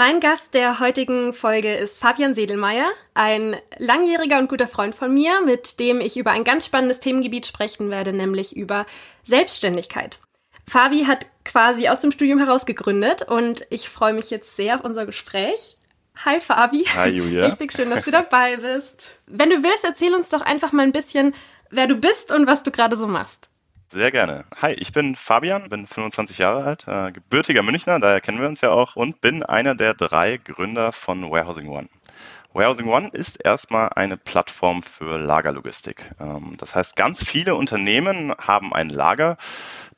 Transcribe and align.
Mein 0.00 0.18
Gast 0.18 0.54
der 0.54 0.80
heutigen 0.80 1.34
Folge 1.34 1.74
ist 1.74 2.00
Fabian 2.00 2.34
Sedelmeier, 2.34 2.90
ein 3.12 3.54
langjähriger 3.76 4.38
und 4.38 4.48
guter 4.48 4.66
Freund 4.66 4.94
von 4.94 5.12
mir, 5.12 5.42
mit 5.42 5.78
dem 5.78 6.00
ich 6.00 6.16
über 6.16 6.30
ein 6.30 6.42
ganz 6.42 6.64
spannendes 6.64 7.00
Themengebiet 7.00 7.44
sprechen 7.44 7.90
werde, 7.90 8.14
nämlich 8.14 8.56
über 8.56 8.86
Selbstständigkeit. 9.24 10.18
Fabi 10.66 11.04
hat 11.04 11.26
quasi 11.44 11.88
aus 11.88 12.00
dem 12.00 12.12
Studium 12.12 12.38
heraus 12.38 12.64
gegründet 12.64 13.28
und 13.28 13.66
ich 13.68 13.90
freue 13.90 14.14
mich 14.14 14.30
jetzt 14.30 14.56
sehr 14.56 14.76
auf 14.76 14.84
unser 14.84 15.04
Gespräch. 15.04 15.76
Hi 16.24 16.40
Fabi. 16.40 16.84
Hi 16.94 17.10
Julia. 17.10 17.44
Richtig 17.44 17.70
schön, 17.70 17.90
dass 17.90 18.04
du 18.04 18.10
dabei 18.10 18.56
bist. 18.56 19.18
Wenn 19.26 19.50
du 19.50 19.62
willst, 19.62 19.84
erzähl 19.84 20.14
uns 20.14 20.30
doch 20.30 20.40
einfach 20.40 20.72
mal 20.72 20.84
ein 20.84 20.92
bisschen, 20.92 21.34
wer 21.68 21.86
du 21.86 21.96
bist 21.96 22.32
und 22.32 22.46
was 22.46 22.62
du 22.62 22.70
gerade 22.70 22.96
so 22.96 23.06
machst. 23.06 23.50
Sehr 23.92 24.12
gerne. 24.12 24.44
Hi, 24.62 24.72
ich 24.74 24.92
bin 24.92 25.16
Fabian, 25.16 25.68
bin 25.68 25.84
25 25.84 26.38
Jahre 26.38 26.62
alt, 26.62 26.86
äh, 26.86 27.10
gebürtiger 27.10 27.64
Münchner, 27.64 27.98
daher 27.98 28.20
kennen 28.20 28.40
wir 28.40 28.46
uns 28.46 28.60
ja 28.60 28.70
auch, 28.70 28.94
und 28.94 29.20
bin 29.20 29.42
einer 29.42 29.74
der 29.74 29.94
drei 29.94 30.36
Gründer 30.36 30.92
von 30.92 31.28
Warehousing 31.28 31.66
One. 31.66 31.88
Warehousing 32.52 32.86
One 32.86 33.08
ist 33.08 33.44
erstmal 33.44 33.88
eine 33.96 34.16
Plattform 34.16 34.84
für 34.84 35.18
Lagerlogistik. 35.18 36.08
Ähm, 36.20 36.54
das 36.56 36.76
heißt, 36.76 36.94
ganz 36.94 37.24
viele 37.24 37.56
Unternehmen 37.56 38.32
haben 38.40 38.72
ein 38.72 38.90
Lager, 38.90 39.36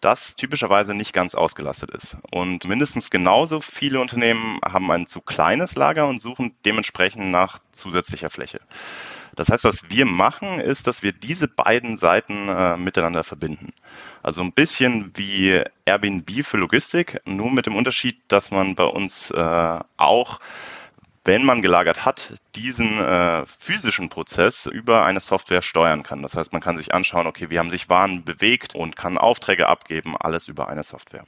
das 0.00 0.36
typischerweise 0.36 0.94
nicht 0.94 1.12
ganz 1.12 1.34
ausgelastet 1.34 1.90
ist. 1.90 2.16
Und 2.30 2.66
mindestens 2.66 3.10
genauso 3.10 3.60
viele 3.60 4.00
Unternehmen 4.00 4.58
haben 4.64 4.90
ein 4.90 5.06
zu 5.06 5.20
kleines 5.20 5.76
Lager 5.76 6.08
und 6.08 6.22
suchen 6.22 6.56
dementsprechend 6.64 7.30
nach 7.30 7.58
zusätzlicher 7.72 8.30
Fläche. 8.30 8.60
Das 9.36 9.48
heißt, 9.48 9.64
was 9.64 9.88
wir 9.88 10.04
machen, 10.04 10.60
ist, 10.60 10.86
dass 10.86 11.02
wir 11.02 11.12
diese 11.12 11.48
beiden 11.48 11.96
Seiten 11.96 12.48
äh, 12.48 12.76
miteinander 12.76 13.24
verbinden. 13.24 13.72
Also 14.22 14.42
ein 14.42 14.52
bisschen 14.52 15.12
wie 15.16 15.62
Airbnb 15.84 16.44
für 16.44 16.58
Logistik, 16.58 17.20
nur 17.24 17.50
mit 17.50 17.66
dem 17.66 17.76
Unterschied, 17.76 18.20
dass 18.28 18.50
man 18.50 18.74
bei 18.74 18.84
uns 18.84 19.30
äh, 19.30 19.78
auch 19.96 20.40
wenn 21.24 21.44
man 21.44 21.62
gelagert 21.62 22.04
hat, 22.04 22.32
diesen 22.56 22.98
äh, 22.98 23.46
physischen 23.46 24.08
Prozess 24.08 24.66
über 24.66 25.04
eine 25.04 25.20
Software 25.20 25.62
steuern 25.62 26.02
kann. 26.02 26.22
Das 26.22 26.36
heißt, 26.36 26.52
man 26.52 26.60
kann 26.60 26.78
sich 26.78 26.94
anschauen, 26.94 27.26
okay, 27.26 27.48
wie 27.48 27.58
haben 27.58 27.70
sich 27.70 27.88
Waren 27.88 28.24
bewegt 28.24 28.74
und 28.74 28.96
kann 28.96 29.18
Aufträge 29.18 29.68
abgeben, 29.68 30.16
alles 30.16 30.48
über 30.48 30.68
eine 30.68 30.82
Software. 30.82 31.24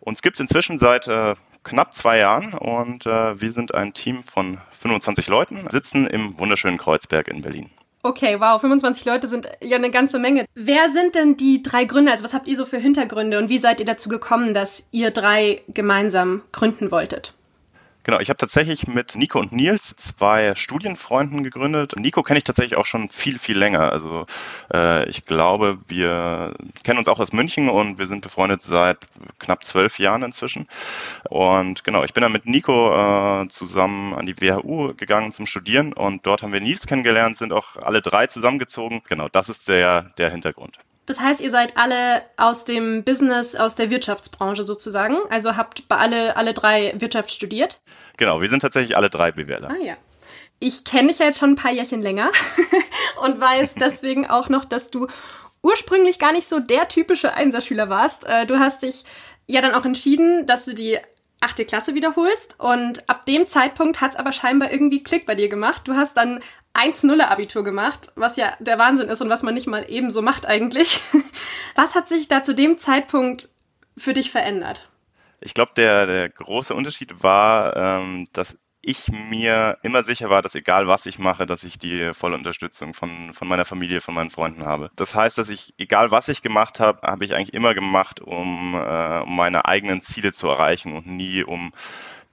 Uns 0.00 0.22
gibt 0.22 0.36
es 0.36 0.40
inzwischen 0.40 0.78
seit 0.78 1.08
äh, 1.08 1.34
knapp 1.64 1.94
zwei 1.94 2.18
Jahren 2.18 2.54
und 2.54 3.06
äh, 3.06 3.40
wir 3.40 3.52
sind 3.52 3.74
ein 3.74 3.92
Team 3.94 4.22
von 4.22 4.60
25 4.78 5.28
Leuten, 5.28 5.66
sitzen 5.70 6.06
im 6.06 6.38
wunderschönen 6.38 6.78
Kreuzberg 6.78 7.28
in 7.28 7.42
Berlin. 7.42 7.70
Okay, 8.02 8.38
wow, 8.38 8.60
25 8.60 9.04
Leute 9.06 9.26
sind 9.26 9.48
ja 9.60 9.76
eine 9.76 9.90
ganze 9.90 10.18
Menge. 10.18 10.46
Wer 10.54 10.88
sind 10.88 11.14
denn 11.14 11.36
die 11.36 11.62
drei 11.62 11.84
Gründer? 11.84 12.12
Also 12.12 12.24
was 12.24 12.32
habt 12.32 12.46
ihr 12.46 12.56
so 12.56 12.64
für 12.64 12.78
Hintergründe 12.78 13.38
und 13.38 13.48
wie 13.48 13.58
seid 13.58 13.80
ihr 13.80 13.86
dazu 13.86 14.08
gekommen, 14.08 14.54
dass 14.54 14.86
ihr 14.92 15.10
drei 15.10 15.62
gemeinsam 15.68 16.42
gründen 16.52 16.90
wolltet? 16.90 17.34
Genau, 18.08 18.20
ich 18.20 18.30
habe 18.30 18.38
tatsächlich 18.38 18.86
mit 18.86 19.16
Nico 19.16 19.38
und 19.38 19.52
Nils 19.52 19.94
zwei 19.96 20.54
Studienfreunden 20.54 21.44
gegründet. 21.44 21.92
Nico 21.98 22.22
kenne 22.22 22.38
ich 22.38 22.44
tatsächlich 22.44 22.78
auch 22.78 22.86
schon 22.86 23.10
viel, 23.10 23.38
viel 23.38 23.58
länger. 23.58 23.92
Also 23.92 24.24
äh, 24.72 25.06
ich 25.10 25.26
glaube, 25.26 25.76
wir 25.88 26.54
kennen 26.84 26.98
uns 26.98 27.06
auch 27.08 27.20
aus 27.20 27.34
München 27.34 27.68
und 27.68 27.98
wir 27.98 28.06
sind 28.06 28.22
befreundet 28.22 28.62
seit 28.62 28.96
knapp 29.38 29.62
zwölf 29.62 29.98
Jahren 29.98 30.22
inzwischen. 30.22 30.68
Und 31.28 31.84
genau, 31.84 32.02
ich 32.02 32.14
bin 32.14 32.22
dann 32.22 32.32
mit 32.32 32.46
Nico 32.46 32.94
äh, 32.94 33.46
zusammen 33.50 34.14
an 34.14 34.24
die 34.24 34.40
WHU 34.40 34.94
gegangen 34.94 35.34
zum 35.34 35.44
Studieren 35.44 35.92
und 35.92 36.26
dort 36.26 36.42
haben 36.42 36.54
wir 36.54 36.62
Nils 36.62 36.86
kennengelernt, 36.86 37.36
sind 37.36 37.52
auch 37.52 37.76
alle 37.76 38.00
drei 38.00 38.26
zusammengezogen. 38.26 39.02
Genau, 39.06 39.28
das 39.28 39.50
ist 39.50 39.68
der, 39.68 40.14
der 40.16 40.30
Hintergrund. 40.30 40.78
Das 41.08 41.20
heißt, 41.20 41.40
ihr 41.40 41.50
seid 41.50 41.78
alle 41.78 42.22
aus 42.36 42.66
dem 42.66 43.02
Business, 43.02 43.56
aus 43.56 43.74
der 43.74 43.88
Wirtschaftsbranche 43.88 44.62
sozusagen. 44.62 45.16
Also 45.30 45.56
habt 45.56 45.88
bei 45.88 45.96
alle, 45.96 46.36
alle 46.36 46.52
drei 46.52 46.92
Wirtschaft 46.98 47.30
studiert? 47.30 47.80
Genau, 48.18 48.42
wir 48.42 48.48
sind 48.50 48.60
tatsächlich 48.60 48.94
alle 48.94 49.08
drei 49.08 49.32
BWLer. 49.32 49.70
Ah 49.70 49.82
ja. 49.82 49.96
Ich 50.60 50.84
kenne 50.84 51.08
dich 51.08 51.18
ja 51.18 51.24
jetzt 51.24 51.38
schon 51.38 51.52
ein 51.52 51.56
paar 51.56 51.72
Jährchen 51.72 52.02
länger 52.02 52.30
und 53.22 53.40
weiß 53.40 53.76
deswegen 53.76 54.28
auch 54.28 54.50
noch, 54.50 54.66
dass 54.66 54.90
du 54.90 55.06
ursprünglich 55.62 56.18
gar 56.18 56.32
nicht 56.32 56.46
so 56.46 56.60
der 56.60 56.88
typische 56.88 57.32
Einserschüler 57.32 57.88
warst. 57.88 58.26
Äh, 58.28 58.44
du 58.44 58.58
hast 58.58 58.82
dich 58.82 59.04
ja 59.46 59.62
dann 59.62 59.74
auch 59.74 59.86
entschieden, 59.86 60.44
dass 60.44 60.66
du 60.66 60.74
die 60.74 60.98
achte 61.40 61.64
Klasse 61.64 61.94
wiederholst 61.94 62.56
und 62.58 63.08
ab 63.08 63.24
dem 63.24 63.46
Zeitpunkt 63.46 64.02
hat 64.02 64.10
es 64.10 64.16
aber 64.16 64.32
scheinbar 64.32 64.72
irgendwie 64.72 65.02
Klick 65.02 65.24
bei 65.24 65.36
dir 65.36 65.48
gemacht. 65.48 65.82
Du 65.86 65.94
hast 65.94 66.18
dann 66.18 66.40
1-0-Abitur 66.78 67.64
gemacht, 67.64 68.12
was 68.14 68.36
ja 68.36 68.52
der 68.60 68.78
Wahnsinn 68.78 69.08
ist 69.08 69.20
und 69.20 69.28
was 69.28 69.42
man 69.42 69.54
nicht 69.54 69.66
mal 69.66 69.84
eben 69.88 70.10
so 70.10 70.22
macht 70.22 70.46
eigentlich. 70.46 71.00
Was 71.74 71.94
hat 71.94 72.08
sich 72.08 72.26
da 72.26 72.42
zu 72.42 72.56
dem 72.56 72.76
Zeitpunkt 72.76 73.50
für 73.96 74.12
dich 74.12 74.32
verändert? 74.32 74.88
Ich 75.40 75.54
glaube, 75.54 75.70
der, 75.76 76.06
der 76.06 76.28
große 76.28 76.74
Unterschied 76.74 77.22
war, 77.22 77.76
ähm, 77.76 78.26
dass 78.32 78.56
ich 78.80 79.08
mir 79.08 79.78
immer 79.82 80.04
sicher 80.04 80.30
war, 80.30 80.40
dass 80.40 80.54
egal 80.54 80.86
was 80.86 81.06
ich 81.06 81.18
mache, 81.18 81.46
dass 81.46 81.64
ich 81.64 81.78
die 81.78 82.12
volle 82.14 82.36
Unterstützung 82.36 82.94
von, 82.94 83.32
von 83.32 83.48
meiner 83.48 83.64
Familie, 83.64 84.00
von 84.00 84.14
meinen 84.14 84.30
Freunden 84.30 84.64
habe. 84.64 84.90
Das 84.96 85.14
heißt, 85.14 85.36
dass 85.36 85.50
ich, 85.50 85.74
egal 85.78 86.10
was 86.10 86.28
ich 86.28 86.42
gemacht 86.42 86.80
habe, 86.80 87.06
habe 87.06 87.24
ich 87.24 87.34
eigentlich 87.34 87.54
immer 87.54 87.74
gemacht, 87.74 88.20
um, 88.20 88.74
äh, 88.74 89.20
um 89.20 89.36
meine 89.36 89.66
eigenen 89.66 90.00
Ziele 90.00 90.32
zu 90.32 90.48
erreichen 90.48 90.94
und 90.94 91.06
nie 91.06 91.42
um 91.42 91.72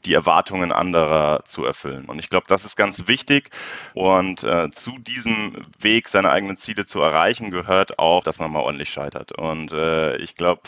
die 0.06 0.14
Erwartungen 0.14 0.72
anderer 0.72 1.44
zu 1.46 1.66
erfüllen. 1.66 2.06
Und 2.06 2.20
ich 2.20 2.30
glaube, 2.30 2.46
das 2.48 2.66
ist 2.66 2.76
ganz 2.76 3.08
wichtig. 3.08 3.50
Und 3.94 4.44
äh, 4.44 4.70
zu 4.72 4.98
diesem 5.00 5.66
Weg, 5.80 6.08
seine 6.08 6.30
eigenen 6.32 6.58
Ziele 6.58 6.86
zu 6.86 7.02
erreichen, 7.02 7.52
gehört 7.52 8.00
auch, 8.00 8.24
dass 8.24 8.40
man 8.40 8.52
mal 8.52 8.62
ordentlich 8.62 8.90
scheitert. 8.90 9.32
Und 9.32 9.74
äh, 9.74 10.18
ich 10.18 10.36
glaube, 10.36 10.62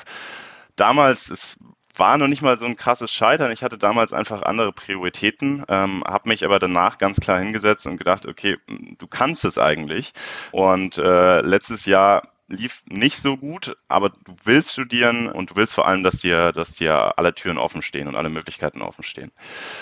damals 0.76 1.30
ist 1.30 1.60
war 2.00 2.18
noch 2.18 2.28
nicht 2.28 2.42
mal 2.42 2.58
so 2.58 2.66
ein 2.66 2.76
krasses 2.76 3.12
Scheitern. 3.12 3.52
Ich 3.52 3.64
hatte 3.64 3.78
damals 3.78 4.14
einfach 4.14 4.44
andere 4.44 4.72
Prioritäten, 4.72 5.66
ähm, 5.68 6.04
habe 6.06 6.30
mich 6.30 6.46
aber 6.46 6.60
danach 6.60 6.98
ganz 6.98 7.20
klar 7.20 7.40
hingesetzt 7.40 7.88
und 7.88 7.98
gedacht, 7.98 8.26
okay, 8.28 8.58
du 8.68 9.08
kannst 9.08 9.46
es 9.46 9.58
eigentlich. 9.58 10.14
Und 10.52 10.98
äh, 10.98 11.42
letztes 11.42 11.86
Jahr 11.86 12.22
lief 12.48 12.84
nicht 12.88 13.18
so 13.18 13.38
gut, 13.38 13.78
aber 13.88 14.10
du 14.10 14.36
willst 14.44 14.72
studieren 14.72 15.28
und 15.28 15.52
du 15.52 15.56
willst 15.56 15.74
vor 15.74 15.88
allem, 15.88 16.04
dass 16.04 16.20
dir, 16.20 16.52
dass 16.52 16.76
dir 16.76 17.18
alle 17.18 17.34
Türen 17.34 17.58
offen 17.58 17.82
stehen 17.82 18.08
und 18.08 18.16
alle 18.16 18.30
Möglichkeiten 18.30 18.82
offen 18.82 19.04
stehen. 19.04 19.32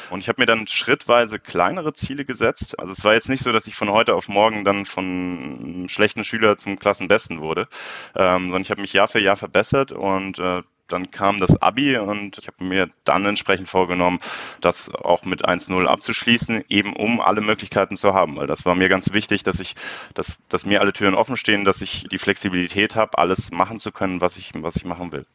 Und 0.10 0.20
ich 0.20 0.30
habe 0.30 0.42
mir 0.42 0.46
dann 0.46 0.68
schrittweise 0.68 1.40
kleinere 1.40 1.94
Ziele 1.94 2.26
gesetzt. 2.26 2.80
Also 2.80 2.92
es 2.92 3.04
war 3.04 3.14
jetzt 3.14 3.30
nicht 3.30 3.44
so, 3.44 3.52
dass 3.52 3.68
ich 3.68 3.76
von 3.76 3.92
heute 3.92 4.16
auf 4.16 4.28
morgen 4.28 4.66
dann 4.66 4.86
von 4.86 5.86
schlechten 5.90 6.24
Schüler 6.24 6.58
zum 6.58 6.80
Klassenbesten 6.80 7.40
wurde, 7.40 7.68
ähm, 8.16 8.44
sondern 8.44 8.62
ich 8.64 8.72
habe 8.72 8.82
mich 8.82 8.94
Jahr 8.94 9.08
für 9.08 9.20
Jahr 9.20 9.38
verbessert 9.38 9.92
und 9.92 10.40
äh, 10.40 10.64
dann 10.88 11.12
kam 11.12 11.40
das 11.40 11.62
Abi 11.62 11.98
und 11.98 12.38
ich 12.38 12.48
habe 12.48 12.64
mir 12.64 12.90
dann 13.04 13.26
entsprechend 13.26 13.70
vorgenommen, 13.70 14.20
das 14.62 14.94
auch 14.94 15.24
mit 15.24 15.48
1-0 15.48 15.86
abzuschließen, 15.86 16.66
eben 16.70 16.96
um 16.96 17.22
alle 17.22 17.42
Möglichkeiten 17.42 17.98
zu 17.98 18.14
haben. 18.14 18.38
Weil 18.38 18.48
das 18.48 18.66
war 18.66 18.76
mir 18.76 18.90
ganz 18.90 19.14
wichtig, 19.14 19.44
dass 19.44 19.60
ich, 19.60 19.76
dass, 20.14 20.38
dass 20.50 20.66
mir 20.66 20.82
alle 20.82 20.94
Türen 20.94 21.16
offen 21.16 21.38
stehen, 21.38 21.66
dass 21.66 21.82
ich 21.82 22.08
die 22.12 22.18
Flexibilität 22.18 22.96
habe, 22.96 23.18
alles 23.18 23.52
machen 23.52 23.80
zu 23.80 23.92
können, 23.92 24.22
was 24.22 24.38
ich, 24.38 24.52
was 24.56 24.76
ich 24.76 24.86
machen 24.86 25.12
will. 25.12 25.26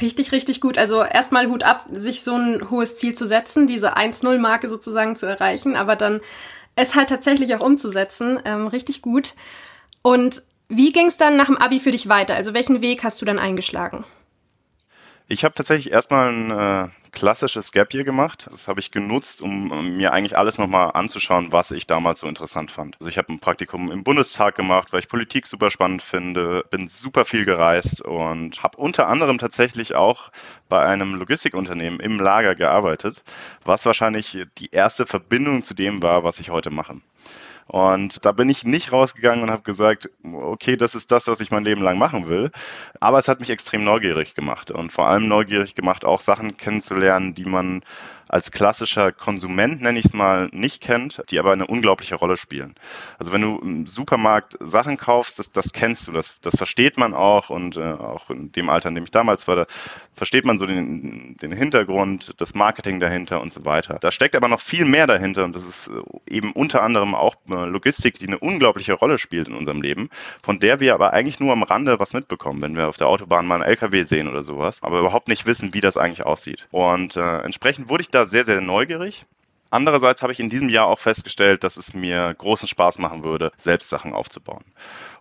Richtig, 0.00 0.32
richtig 0.32 0.60
gut. 0.60 0.78
Also 0.78 1.02
erstmal 1.02 1.48
Hut 1.48 1.64
ab, 1.64 1.86
sich 1.90 2.22
so 2.22 2.34
ein 2.34 2.70
hohes 2.70 2.96
Ziel 2.96 3.14
zu 3.14 3.26
setzen, 3.26 3.66
diese 3.66 3.96
1-0-Marke 3.96 4.68
sozusagen 4.68 5.16
zu 5.16 5.26
erreichen, 5.26 5.76
aber 5.76 5.96
dann 5.96 6.20
es 6.76 6.94
halt 6.94 7.10
tatsächlich 7.10 7.54
auch 7.54 7.60
umzusetzen. 7.60 8.40
Ähm, 8.44 8.66
richtig 8.66 9.02
gut. 9.02 9.34
Und 10.00 10.42
wie 10.68 10.92
ging 10.92 11.08
es 11.08 11.18
dann 11.18 11.36
nach 11.36 11.46
dem 11.46 11.58
Abi 11.58 11.80
für 11.80 11.90
dich 11.90 12.08
weiter? 12.08 12.34
Also 12.34 12.54
welchen 12.54 12.80
Weg 12.80 13.04
hast 13.04 13.20
du 13.20 13.26
dann 13.26 13.38
eingeschlagen? 13.38 14.04
Ich 15.32 15.44
habe 15.44 15.54
tatsächlich 15.54 15.90
erstmal 15.90 16.30
ein 16.30 16.50
äh, 16.50 16.88
klassisches 17.10 17.72
Gap 17.72 17.94
Year 17.94 18.04
gemacht. 18.04 18.48
Das 18.50 18.68
habe 18.68 18.80
ich 18.80 18.90
genutzt, 18.90 19.40
um 19.40 19.96
mir 19.96 20.12
eigentlich 20.12 20.36
alles 20.36 20.58
nochmal 20.58 20.90
anzuschauen, 20.92 21.52
was 21.52 21.70
ich 21.70 21.86
damals 21.86 22.20
so 22.20 22.26
interessant 22.26 22.70
fand. 22.70 22.96
Also 23.00 23.08
ich 23.08 23.16
habe 23.16 23.32
ein 23.32 23.38
Praktikum 23.38 23.90
im 23.90 24.04
Bundestag 24.04 24.56
gemacht, 24.56 24.92
weil 24.92 25.00
ich 25.00 25.08
Politik 25.08 25.46
super 25.46 25.70
spannend 25.70 26.02
finde, 26.02 26.66
bin 26.68 26.86
super 26.86 27.24
viel 27.24 27.46
gereist 27.46 28.02
und 28.02 28.62
habe 28.62 28.76
unter 28.76 29.08
anderem 29.08 29.38
tatsächlich 29.38 29.94
auch 29.94 30.30
bei 30.68 30.84
einem 30.84 31.14
Logistikunternehmen 31.14 31.98
im 31.98 32.20
Lager 32.20 32.54
gearbeitet, 32.54 33.24
was 33.64 33.86
wahrscheinlich 33.86 34.36
die 34.58 34.70
erste 34.70 35.06
Verbindung 35.06 35.62
zu 35.62 35.72
dem 35.72 36.02
war, 36.02 36.24
was 36.24 36.40
ich 36.40 36.50
heute 36.50 36.68
mache. 36.68 37.00
Und 37.66 38.24
da 38.24 38.32
bin 38.32 38.48
ich 38.48 38.64
nicht 38.64 38.92
rausgegangen 38.92 39.42
und 39.42 39.50
habe 39.50 39.62
gesagt, 39.62 40.10
okay, 40.22 40.76
das 40.76 40.94
ist 40.94 41.10
das, 41.10 41.26
was 41.26 41.40
ich 41.40 41.50
mein 41.50 41.64
Leben 41.64 41.82
lang 41.82 41.98
machen 41.98 42.28
will. 42.28 42.50
Aber 43.00 43.18
es 43.18 43.28
hat 43.28 43.40
mich 43.40 43.50
extrem 43.50 43.84
neugierig 43.84 44.34
gemacht 44.34 44.70
und 44.70 44.92
vor 44.92 45.06
allem 45.06 45.28
neugierig 45.28 45.74
gemacht, 45.74 46.04
auch 46.04 46.20
Sachen 46.20 46.56
kennenzulernen, 46.56 47.34
die 47.34 47.44
man 47.44 47.82
als 48.32 48.50
klassischer 48.50 49.12
Konsument, 49.12 49.82
nenne 49.82 49.98
ich 49.98 50.06
es 50.06 50.12
mal, 50.14 50.48
nicht 50.52 50.82
kennt, 50.82 51.22
die 51.30 51.38
aber 51.38 51.52
eine 51.52 51.66
unglaubliche 51.66 52.14
Rolle 52.14 52.38
spielen. 52.38 52.74
Also 53.18 53.30
wenn 53.32 53.42
du 53.42 53.58
im 53.58 53.86
Supermarkt 53.86 54.56
Sachen 54.58 54.96
kaufst, 54.96 55.38
das, 55.38 55.52
das 55.52 55.74
kennst 55.74 56.08
du, 56.08 56.12
das, 56.12 56.40
das 56.40 56.56
versteht 56.56 56.96
man 56.96 57.12
auch 57.12 57.50
und 57.50 57.76
äh, 57.76 57.82
auch 57.82 58.30
in 58.30 58.50
dem 58.50 58.70
Alter, 58.70 58.88
in 58.88 58.94
dem 58.94 59.04
ich 59.04 59.10
damals 59.10 59.46
war, 59.48 59.56
da 59.56 59.66
versteht 60.14 60.46
man 60.46 60.58
so 60.58 60.64
den, 60.64 61.36
den 61.42 61.52
Hintergrund, 61.52 62.32
das 62.38 62.54
Marketing 62.54 63.00
dahinter 63.00 63.42
und 63.42 63.52
so 63.52 63.66
weiter. 63.66 63.98
Da 64.00 64.10
steckt 64.10 64.34
aber 64.34 64.48
noch 64.48 64.60
viel 64.60 64.86
mehr 64.86 65.06
dahinter 65.06 65.44
und 65.44 65.54
das 65.54 65.64
ist 65.64 65.88
äh, 65.88 66.34
eben 66.34 66.52
unter 66.52 66.82
anderem 66.82 67.14
auch 67.14 67.34
äh, 67.50 67.66
Logistik, 67.66 68.18
die 68.18 68.28
eine 68.28 68.38
unglaubliche 68.38 68.94
Rolle 68.94 69.18
spielt 69.18 69.48
in 69.48 69.54
unserem 69.54 69.82
Leben, 69.82 70.08
von 70.42 70.58
der 70.58 70.80
wir 70.80 70.94
aber 70.94 71.12
eigentlich 71.12 71.38
nur 71.38 71.52
am 71.52 71.64
Rande 71.64 71.98
was 71.98 72.14
mitbekommen, 72.14 72.62
wenn 72.62 72.76
wir 72.76 72.88
auf 72.88 72.96
der 72.96 73.08
Autobahn 73.08 73.46
mal 73.46 73.56
einen 73.56 73.64
LKW 73.64 74.04
sehen 74.04 74.26
oder 74.26 74.42
sowas, 74.42 74.82
aber 74.82 75.00
überhaupt 75.00 75.28
nicht 75.28 75.44
wissen, 75.44 75.74
wie 75.74 75.82
das 75.82 75.98
eigentlich 75.98 76.24
aussieht. 76.24 76.66
Und 76.70 77.16
äh, 77.16 77.38
entsprechend 77.40 77.90
wurde 77.90 78.00
ich 78.00 78.08
da 78.08 78.21
Sehr, 78.26 78.44
sehr 78.44 78.60
neugierig. 78.60 79.24
Andererseits 79.72 80.20
habe 80.20 80.34
ich 80.34 80.40
in 80.40 80.50
diesem 80.50 80.68
Jahr 80.68 80.86
auch 80.86 80.98
festgestellt, 80.98 81.64
dass 81.64 81.78
es 81.78 81.94
mir 81.94 82.34
großen 82.36 82.68
Spaß 82.68 82.98
machen 82.98 83.24
würde, 83.24 83.52
selbst 83.56 83.88
Sachen 83.88 84.12
aufzubauen. 84.12 84.64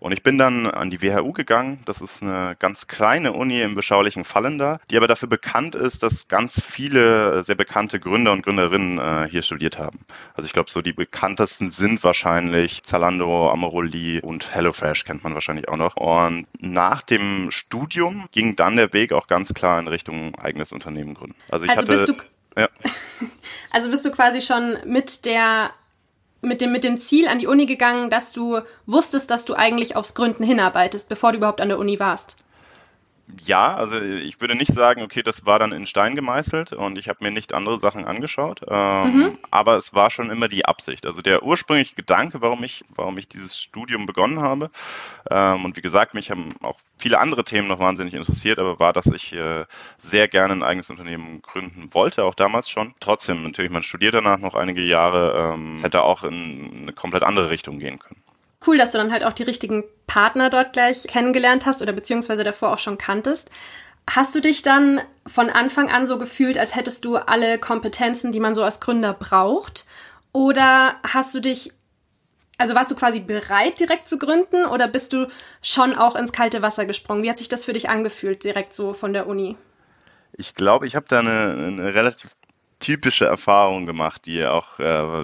Und 0.01 0.11
ich 0.11 0.23
bin 0.23 0.37
dann 0.37 0.67
an 0.67 0.89
die 0.89 1.01
WHU 1.01 1.31
gegangen. 1.31 1.79
Das 1.85 2.01
ist 2.01 2.21
eine 2.21 2.57
ganz 2.59 2.87
kleine 2.87 3.31
Uni 3.31 3.61
im 3.61 3.75
beschaulichen 3.75 4.25
Fallender, 4.25 4.81
die 4.89 4.97
aber 4.97 5.07
dafür 5.07 5.29
bekannt 5.29 5.75
ist, 5.75 6.03
dass 6.03 6.27
ganz 6.27 6.61
viele 6.61 7.45
sehr 7.45 7.55
bekannte 7.55 8.01
Gründer 8.01 8.33
und 8.33 8.43
Gründerinnen 8.43 8.97
äh, 8.97 9.29
hier 9.29 9.41
studiert 9.41 9.79
haben. 9.79 9.99
Also 10.33 10.47
ich 10.47 10.51
glaube, 10.53 10.69
so 10.69 10.81
die 10.81 10.91
bekanntesten 10.91 11.69
sind 11.71 12.03
wahrscheinlich 12.03 12.83
Zalando, 12.83 13.49
Amaroli 13.51 14.19
und 14.19 14.53
HelloFresh 14.53 15.05
kennt 15.05 15.23
man 15.23 15.33
wahrscheinlich 15.33 15.69
auch 15.69 15.77
noch. 15.77 15.95
Und 15.95 16.47
nach 16.59 17.03
dem 17.03 17.51
Studium 17.51 18.27
ging 18.31 18.57
dann 18.57 18.75
der 18.75 18.91
Weg 18.91 19.13
auch 19.13 19.27
ganz 19.27 19.53
klar 19.53 19.79
in 19.79 19.87
Richtung 19.87 20.35
eigenes 20.35 20.73
Unternehmen 20.73 21.13
gründen. 21.13 21.37
Also 21.49 21.63
ich 21.63 21.71
also 21.71 21.83
hatte 21.83 21.91
bist 21.91 22.09
du 22.09 22.30
ja. 22.57 22.69
Also 23.73 23.89
bist 23.89 24.03
du 24.03 24.11
quasi 24.11 24.41
schon 24.41 24.77
mit 24.85 25.25
der 25.25 25.71
mit 26.41 26.59
dem, 26.59 26.71
mit 26.71 26.83
dem 26.83 26.99
Ziel 26.99 27.27
an 27.27 27.39
die 27.39 27.47
Uni 27.47 27.65
gegangen, 27.67 28.09
dass 28.09 28.33
du 28.33 28.61
wusstest, 28.87 29.29
dass 29.29 29.45
du 29.45 29.53
eigentlich 29.53 29.95
aufs 29.95 30.15
Gründen 30.15 30.43
hinarbeitest, 30.43 31.07
bevor 31.07 31.31
du 31.31 31.37
überhaupt 31.37 31.61
an 31.61 31.69
der 31.69 31.77
Uni 31.77 31.99
warst? 31.99 32.35
Ja, 33.39 33.75
also 33.75 33.99
ich 33.99 34.41
würde 34.41 34.55
nicht 34.55 34.73
sagen, 34.73 35.01
okay, 35.01 35.23
das 35.23 35.45
war 35.45 35.59
dann 35.59 35.71
in 35.71 35.85
Stein 35.85 36.15
gemeißelt 36.15 36.73
und 36.73 36.97
ich 36.97 37.09
habe 37.09 37.23
mir 37.23 37.31
nicht 37.31 37.53
andere 37.53 37.79
Sachen 37.79 38.05
angeschaut, 38.05 38.61
ähm, 38.67 39.13
mhm. 39.13 39.37
aber 39.49 39.77
es 39.77 39.93
war 39.93 40.09
schon 40.09 40.29
immer 40.29 40.47
die 40.47 40.65
Absicht. 40.65 41.05
Also 41.05 41.21
der 41.21 41.43
ursprüngliche 41.43 41.95
Gedanke, 41.95 42.41
warum 42.41 42.63
ich, 42.63 42.83
warum 42.95 43.17
ich 43.17 43.27
dieses 43.27 43.57
Studium 43.57 44.05
begonnen 44.05 44.41
habe 44.41 44.69
ähm, 45.29 45.65
und 45.65 45.77
wie 45.77 45.81
gesagt, 45.81 46.13
mich 46.13 46.31
haben 46.31 46.49
auch 46.61 46.79
viele 46.97 47.19
andere 47.19 47.43
Themen 47.43 47.67
noch 47.67 47.79
wahnsinnig 47.79 48.13
interessiert, 48.13 48.59
aber 48.59 48.79
war, 48.79 48.93
dass 48.93 49.07
ich 49.07 49.33
äh, 49.33 49.65
sehr 49.97 50.27
gerne 50.27 50.53
ein 50.53 50.63
eigenes 50.63 50.89
Unternehmen 50.89 51.41
gründen 51.41 51.93
wollte, 51.93 52.23
auch 52.25 52.35
damals 52.35 52.69
schon. 52.69 52.93
Trotzdem, 52.99 53.43
natürlich, 53.43 53.71
man 53.71 53.83
studiert 53.83 54.13
danach 54.13 54.39
noch 54.39 54.55
einige 54.55 54.81
Jahre, 54.81 55.53
ähm, 55.53 55.79
hätte 55.81 56.03
auch 56.03 56.23
in 56.23 56.81
eine 56.81 56.93
komplett 56.93 57.23
andere 57.23 57.49
Richtung 57.49 57.79
gehen 57.79 57.99
können 57.99 58.21
cool, 58.65 58.77
dass 58.77 58.91
du 58.91 58.97
dann 58.97 59.11
halt 59.11 59.23
auch 59.23 59.33
die 59.33 59.43
richtigen 59.43 59.83
Partner 60.07 60.49
dort 60.49 60.73
gleich 60.73 61.03
kennengelernt 61.07 61.65
hast 61.65 61.81
oder 61.81 61.93
beziehungsweise 61.93 62.43
davor 62.43 62.73
auch 62.73 62.79
schon 62.79 62.97
kanntest. 62.97 63.49
Hast 64.09 64.33
du 64.35 64.39
dich 64.41 64.61
dann 64.61 65.01
von 65.25 65.49
Anfang 65.49 65.89
an 65.89 66.07
so 66.07 66.17
gefühlt, 66.17 66.57
als 66.57 66.75
hättest 66.75 67.05
du 67.05 67.15
alle 67.15 67.57
Kompetenzen, 67.59 68.31
die 68.31 68.39
man 68.39 68.55
so 68.55 68.63
als 68.63 68.79
Gründer 68.79 69.13
braucht? 69.13 69.85
Oder 70.33 70.95
hast 71.07 71.33
du 71.35 71.39
dich, 71.39 71.71
also 72.57 72.75
warst 72.75 72.91
du 72.91 72.95
quasi 72.95 73.19
bereit, 73.19 73.79
direkt 73.79 74.09
zu 74.09 74.17
gründen 74.17 74.65
oder 74.65 74.87
bist 74.87 75.13
du 75.13 75.27
schon 75.61 75.93
auch 75.93 76.15
ins 76.15 76.33
kalte 76.33 76.61
Wasser 76.61 76.85
gesprungen? 76.85 77.23
Wie 77.23 77.29
hat 77.29 77.37
sich 77.37 77.49
das 77.49 77.65
für 77.65 77.73
dich 77.73 77.89
angefühlt, 77.89 78.43
direkt 78.43 78.73
so 78.73 78.93
von 78.93 79.13
der 79.13 79.27
Uni? 79.27 79.55
Ich 80.33 80.55
glaube, 80.55 80.87
ich 80.87 80.95
habe 80.95 81.05
da 81.07 81.19
eine, 81.19 81.53
eine 81.67 81.93
relativ 81.93 82.31
typische 82.81 83.25
Erfahrung 83.25 83.85
gemacht, 83.85 84.25
die 84.25 84.45
auch 84.45 84.79
äh, 84.79 84.83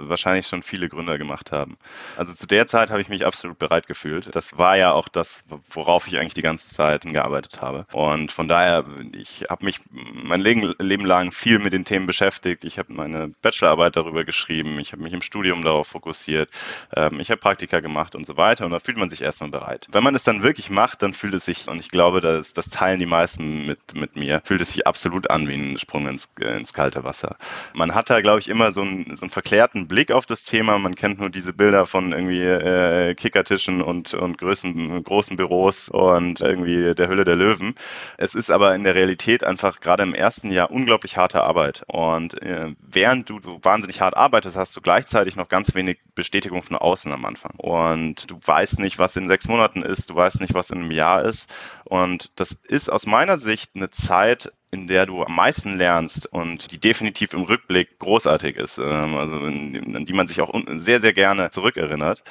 wahrscheinlich 0.09 0.47
schon 0.47 0.63
viele 0.63 0.87
Gründer 0.87 1.17
gemacht 1.17 1.51
haben. 1.51 1.77
Also 2.15 2.33
zu 2.33 2.47
der 2.47 2.67
Zeit 2.67 2.89
habe 2.89 3.01
ich 3.01 3.09
mich 3.09 3.25
absolut 3.25 3.59
bereit 3.59 3.87
gefühlt. 3.87 4.33
Das 4.33 4.57
war 4.57 4.77
ja 4.77 4.93
auch 4.93 5.09
das, 5.09 5.43
worauf 5.69 6.07
ich 6.07 6.17
eigentlich 6.17 6.33
die 6.33 6.41
ganze 6.41 6.69
Zeit 6.69 7.01
gearbeitet 7.01 7.61
habe. 7.61 7.85
Und 7.91 8.31
von 8.31 8.47
daher, 8.47 8.85
ich 9.15 9.45
habe 9.49 9.65
mich 9.65 9.79
mein 9.91 10.41
Leben, 10.41 11.05
lang 11.05 11.31
viel 11.31 11.59
mit 11.59 11.73
den 11.73 11.85
Themen 11.85 12.05
beschäftigt. 12.05 12.63
Ich 12.63 12.79
habe 12.79 12.93
meine 12.93 13.29
Bachelorarbeit 13.41 13.95
darüber 13.95 14.23
geschrieben. 14.23 14.79
Ich 14.79 14.91
habe 14.93 15.03
mich 15.03 15.13
im 15.13 15.21
Studium 15.21 15.63
darauf 15.63 15.87
fokussiert. 15.87 16.49
Ähm, 16.95 17.19
ich 17.19 17.29
habe 17.31 17.39
Praktika 17.39 17.79
gemacht 17.79 18.15
und 18.15 18.27
so 18.27 18.37
weiter. 18.37 18.65
Und 18.65 18.71
da 18.71 18.79
fühlt 18.79 18.97
man 18.97 19.09
sich 19.09 19.21
erstmal 19.21 19.49
bereit. 19.49 19.87
Wenn 19.91 20.03
man 20.03 20.15
es 20.15 20.23
dann 20.23 20.43
wirklich 20.43 20.69
macht, 20.69 21.01
dann 21.01 21.13
fühlt 21.13 21.33
es 21.33 21.45
sich, 21.45 21.67
und 21.67 21.79
ich 21.79 21.89
glaube, 21.89 22.21
das, 22.21 22.53
das 22.53 22.69
teilen 22.69 22.99
die 22.99 23.05
meisten 23.05 23.65
mit, 23.65 23.95
mit 23.95 24.15
mir, 24.15 24.41
fühlt 24.43 24.61
es 24.61 24.69
sich 24.69 24.85
absolut 24.85 25.29
an 25.29 25.47
wie 25.47 25.55
ein 25.55 25.77
Sprung 25.77 26.07
ins, 26.07 26.31
ins 26.39 26.73
kalte 26.73 27.03
Wasser. 27.03 27.37
Man 27.73 27.93
hat 27.95 28.09
da, 28.09 28.21
glaube 28.21 28.39
ich, 28.39 28.47
immer 28.47 28.71
so 28.71 28.81
einen, 28.81 29.15
so 29.15 29.21
einen 29.21 29.29
verklärten 29.29 29.87
Blick 29.87 30.11
auf 30.11 30.25
das 30.25 30.43
Thema. 30.43 30.77
Man 30.77 30.95
kennt 30.95 31.19
nur 31.19 31.29
diese 31.29 31.53
Bilder 31.53 31.85
von 31.85 32.11
irgendwie 32.11 32.43
äh, 32.43 33.15
Kickertischen 33.15 33.81
und, 33.81 34.13
und 34.13 34.37
großen, 34.37 35.03
großen 35.03 35.37
Büros 35.37 35.89
und 35.89 36.41
irgendwie 36.41 36.93
der 36.93 37.07
Hülle 37.07 37.25
der 37.25 37.35
Löwen. 37.35 37.75
Es 38.17 38.35
ist 38.35 38.51
aber 38.51 38.75
in 38.75 38.83
der 38.83 38.95
Realität 38.95 39.43
einfach 39.43 39.79
gerade 39.79 40.03
im 40.03 40.13
ersten 40.13 40.51
Jahr 40.51 40.71
unglaublich 40.71 41.17
harte 41.17 41.43
Arbeit. 41.43 41.83
Und 41.87 42.41
äh, 42.41 42.73
während 42.81 43.29
du 43.29 43.39
so 43.39 43.59
wahnsinnig 43.63 44.01
hart 44.01 44.17
arbeitest, 44.17 44.57
hast 44.57 44.75
du 44.75 44.81
gleichzeitig 44.81 45.35
noch 45.35 45.49
ganz 45.49 45.75
wenig 45.75 45.99
Bestätigung 46.15 46.63
von 46.63 46.75
außen 46.75 47.11
am 47.11 47.25
Anfang. 47.25 47.53
Und 47.57 48.29
du 48.29 48.39
weißt 48.43 48.79
nicht, 48.79 48.99
was 48.99 49.15
in 49.15 49.27
sechs 49.27 49.47
Monaten 49.47 49.81
ist, 49.81 50.09
du 50.09 50.15
weißt 50.15 50.41
nicht, 50.41 50.53
was 50.53 50.71
in 50.71 50.79
einem 50.79 50.91
Jahr 50.91 51.23
ist. 51.23 51.53
Und 51.85 52.39
das 52.39 52.51
ist 52.51 52.89
aus 52.89 53.05
meiner 53.05 53.37
Sicht 53.37 53.71
eine 53.75 53.89
Zeit, 53.89 54.51
in 54.71 54.87
der 54.87 55.05
du 55.05 55.23
am 55.23 55.35
meisten 55.35 55.77
lernst 55.77 56.25
und 56.27 56.71
die 56.71 56.79
definitiv 56.79 57.33
im 57.33 57.43
Rückblick 57.43 57.99
großartig 57.99 58.57
ist, 58.57 58.77
ähm, 58.77 59.15
also 59.15 59.35
an 59.35 60.05
die 60.05 60.13
man 60.13 60.27
sich 60.27 60.41
auch 60.41 60.53
sehr, 60.67 60.99
sehr 60.99 61.13
gerne 61.13 61.49
zurückerinnert, 61.51 62.23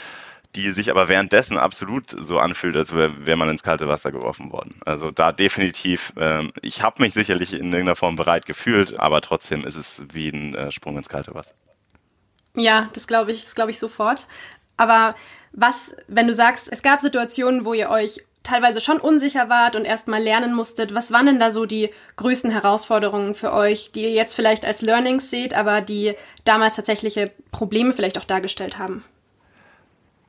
die 0.54 0.70
sich 0.70 0.90
aber 0.90 1.08
währenddessen 1.08 1.58
absolut 1.58 2.10
so 2.10 2.38
anfühlt, 2.38 2.76
als 2.76 2.94
wäre 2.94 3.36
man 3.36 3.48
ins 3.48 3.62
kalte 3.62 3.88
Wasser 3.88 4.12
geworfen 4.12 4.52
worden. 4.52 4.74
Also 4.84 5.10
da 5.10 5.32
definitiv, 5.32 6.12
ähm, 6.18 6.52
ich 6.62 6.82
habe 6.82 7.02
mich 7.02 7.14
sicherlich 7.14 7.52
in 7.52 7.66
irgendeiner 7.66 7.96
Form 7.96 8.16
bereit 8.16 8.46
gefühlt, 8.46 8.98
aber 8.98 9.20
trotzdem 9.20 9.64
ist 9.64 9.76
es 9.76 10.02
wie 10.12 10.28
ein 10.28 10.54
äh, 10.54 10.72
Sprung 10.72 10.96
ins 10.96 11.08
kalte 11.08 11.34
Wasser. 11.34 11.54
Ja, 12.54 12.88
das 12.94 13.06
glaube 13.06 13.32
ich, 13.32 13.44
das 13.44 13.54
glaube 13.54 13.70
ich 13.70 13.78
sofort. 13.78 14.26
Aber 14.78 15.14
was, 15.52 15.94
wenn 16.08 16.26
du 16.26 16.34
sagst, 16.34 16.68
es 16.70 16.82
gab 16.82 17.00
Situationen, 17.00 17.64
wo 17.64 17.74
ihr 17.74 17.90
euch 17.90 18.20
teilweise 18.46 18.81
schon 18.81 18.98
unsicher 18.98 19.48
wart 19.48 19.76
und 19.76 19.84
erstmal 19.84 20.22
lernen 20.22 20.54
musstet, 20.54 20.94
was 20.94 21.12
waren 21.12 21.26
denn 21.26 21.40
da 21.40 21.50
so 21.50 21.66
die 21.66 21.90
größten 22.16 22.50
Herausforderungen 22.50 23.34
für 23.34 23.52
euch, 23.52 23.90
die 23.93 24.02
ihr 24.02 24.12
jetzt 24.12 24.34
vielleicht 24.34 24.64
als 24.64 24.82
Learnings 24.82 25.31
seht, 25.31 25.54
aber 25.54 25.81
die 25.81 26.14
damals 26.44 26.76
tatsächliche 26.76 27.32
Probleme 27.50 27.93
vielleicht 27.93 28.19
auch 28.19 28.25
dargestellt 28.25 28.78
haben? 28.78 29.04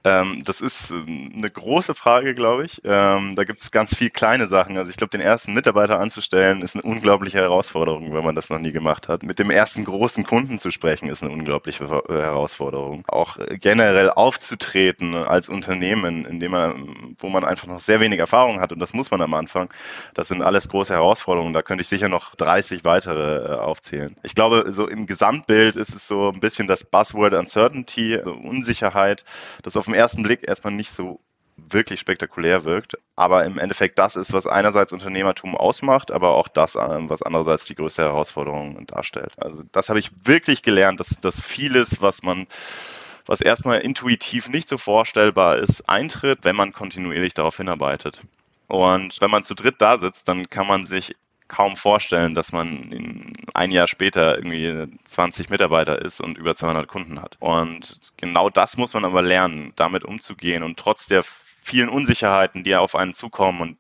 Ähm, 0.07 0.41
das 0.45 0.61
ist 0.61 0.91
ähm, 0.91 1.33
eine 1.35 1.49
große 1.49 1.93
Frage, 1.93 2.33
glaube 2.33 2.63
ich. 2.63 2.81
Ähm, 2.85 3.35
da 3.35 3.43
gibt 3.43 3.59
es 3.59 3.71
ganz 3.71 3.95
viele 3.95 4.09
kleine 4.09 4.47
Sachen. 4.47 4.77
Also 4.77 4.89
ich 4.89 4.95
glaube, 4.95 5.11
den 5.11 5.21
ersten 5.21 5.53
Mitarbeiter 5.53 5.99
anzustellen, 5.99 6.61
ist 6.61 6.75
eine 6.75 6.83
unglaubliche 6.83 7.39
Herausforderung, 7.39 8.13
wenn 8.13 8.23
man 8.23 8.35
das 8.35 8.49
noch 8.49 8.59
nie 8.59 8.71
gemacht 8.71 9.09
hat. 9.09 9.23
Mit 9.23 9.39
dem 9.39 9.51
ersten 9.51 9.83
großen 9.83 10.23
Kunden 10.23 10.59
zu 10.59 10.71
sprechen, 10.71 11.09
ist 11.09 11.23
eine 11.23 11.33
unglaubliche 11.33 11.83
äh, 11.83 12.13
Herausforderung. 12.13 13.03
Auch 13.07 13.37
generell 13.59 14.09
aufzutreten 14.09 15.13
als 15.15 15.49
Unternehmen, 15.49 16.25
in 16.25 16.39
dem 16.39 16.51
man, 16.51 17.15
wo 17.17 17.27
man 17.27 17.43
einfach 17.43 17.67
noch 17.67 17.81
sehr 17.81 17.99
wenig 17.99 18.19
Erfahrung 18.19 18.61
hat, 18.61 18.71
und 18.71 18.79
das 18.79 18.93
muss 18.93 19.11
man 19.11 19.21
am 19.21 19.33
Anfang. 19.33 19.69
Das 20.13 20.29
sind 20.29 20.41
alles 20.41 20.69
große 20.69 20.93
Herausforderungen. 20.93 21.53
Da 21.53 21.61
könnte 21.61 21.81
ich 21.81 21.89
sicher 21.89 22.07
noch 22.07 22.35
30 22.35 22.85
weitere 22.85 23.53
äh, 23.53 23.57
aufzählen. 23.57 24.15
Ich 24.23 24.35
glaube, 24.35 24.71
so 24.71 24.87
im 24.87 25.05
Gesamtbild 25.05 25.75
ist 25.75 25.93
es 25.93 26.07
so 26.07 26.31
ein 26.31 26.39
bisschen 26.39 26.67
das 26.67 26.85
Buzzword 26.85 27.33
Uncertainty, 27.33 28.15
also 28.15 28.31
Unsicherheit, 28.31 29.25
das 29.63 29.75
auf 29.75 29.85
dem 29.85 29.96
ersten 29.97 30.23
Blick 30.23 30.47
erstmal 30.47 30.73
nicht 30.73 30.91
so 30.91 31.19
wirklich 31.57 31.99
spektakulär 31.99 32.63
wirkt, 32.65 32.97
aber 33.15 33.43
im 33.43 33.57
Endeffekt 33.57 33.97
das 33.97 34.15
ist, 34.15 34.31
was 34.31 34.47
einerseits 34.47 34.93
Unternehmertum 34.93 35.55
ausmacht, 35.55 36.11
aber 36.11 36.35
auch 36.35 36.47
das, 36.47 36.75
ähm, 36.75 37.09
was 37.09 37.23
andererseits 37.23 37.65
die 37.65 37.75
größte 37.75 38.03
Herausforderung 38.03 38.85
darstellt. 38.85 39.33
Also 39.37 39.63
das 39.71 39.89
habe 39.89 39.99
ich 39.99 40.11
wirklich 40.23 40.61
gelernt, 40.61 40.99
dass, 40.99 41.19
dass 41.19 41.41
vieles, 41.41 42.01
was 42.01 42.23
man 42.23 42.47
was 43.25 43.41
erstmal 43.41 43.79
intuitiv 43.79 44.47
nicht 44.47 44.69
so 44.69 44.77
vorstellbar 44.77 45.57
ist, 45.57 45.89
eintritt, 45.89 46.39
wenn 46.43 46.55
man 46.55 46.71
kontinuierlich 46.71 47.33
darauf 47.33 47.57
hinarbeitet. 47.57 48.21
Und 48.67 49.19
wenn 49.19 49.31
man 49.31 49.43
zu 49.43 49.53
dritt 49.53 49.75
da 49.79 49.97
sitzt, 49.97 50.27
dann 50.29 50.49
kann 50.49 50.67
man 50.67 50.85
sich 50.85 51.15
kaum 51.47 51.75
vorstellen, 51.75 52.35
dass 52.35 52.51
man 52.51 53.33
ein 53.53 53.71
Jahr 53.71 53.87
später 53.87 54.37
irgendwie 54.37 54.87
20 55.05 55.49
Mitarbeiter 55.49 56.01
ist 56.01 56.19
und 56.19 56.37
über 56.37 56.55
200 56.55 56.87
Kunden 56.87 57.21
hat. 57.21 57.37
Und 57.39 58.13
genau 58.17 58.49
das 58.49 58.77
muss 58.77 58.93
man 58.93 59.05
aber 59.05 59.21
lernen, 59.21 59.73
damit 59.75 60.03
umzugehen 60.03 60.63
und 60.63 60.77
trotz 60.77 61.07
der 61.07 61.23
vielen 61.67 61.89
Unsicherheiten, 61.89 62.63
die 62.63 62.75
auf 62.75 62.95
einen 62.95 63.13
zukommen 63.13 63.61
und 63.61 63.77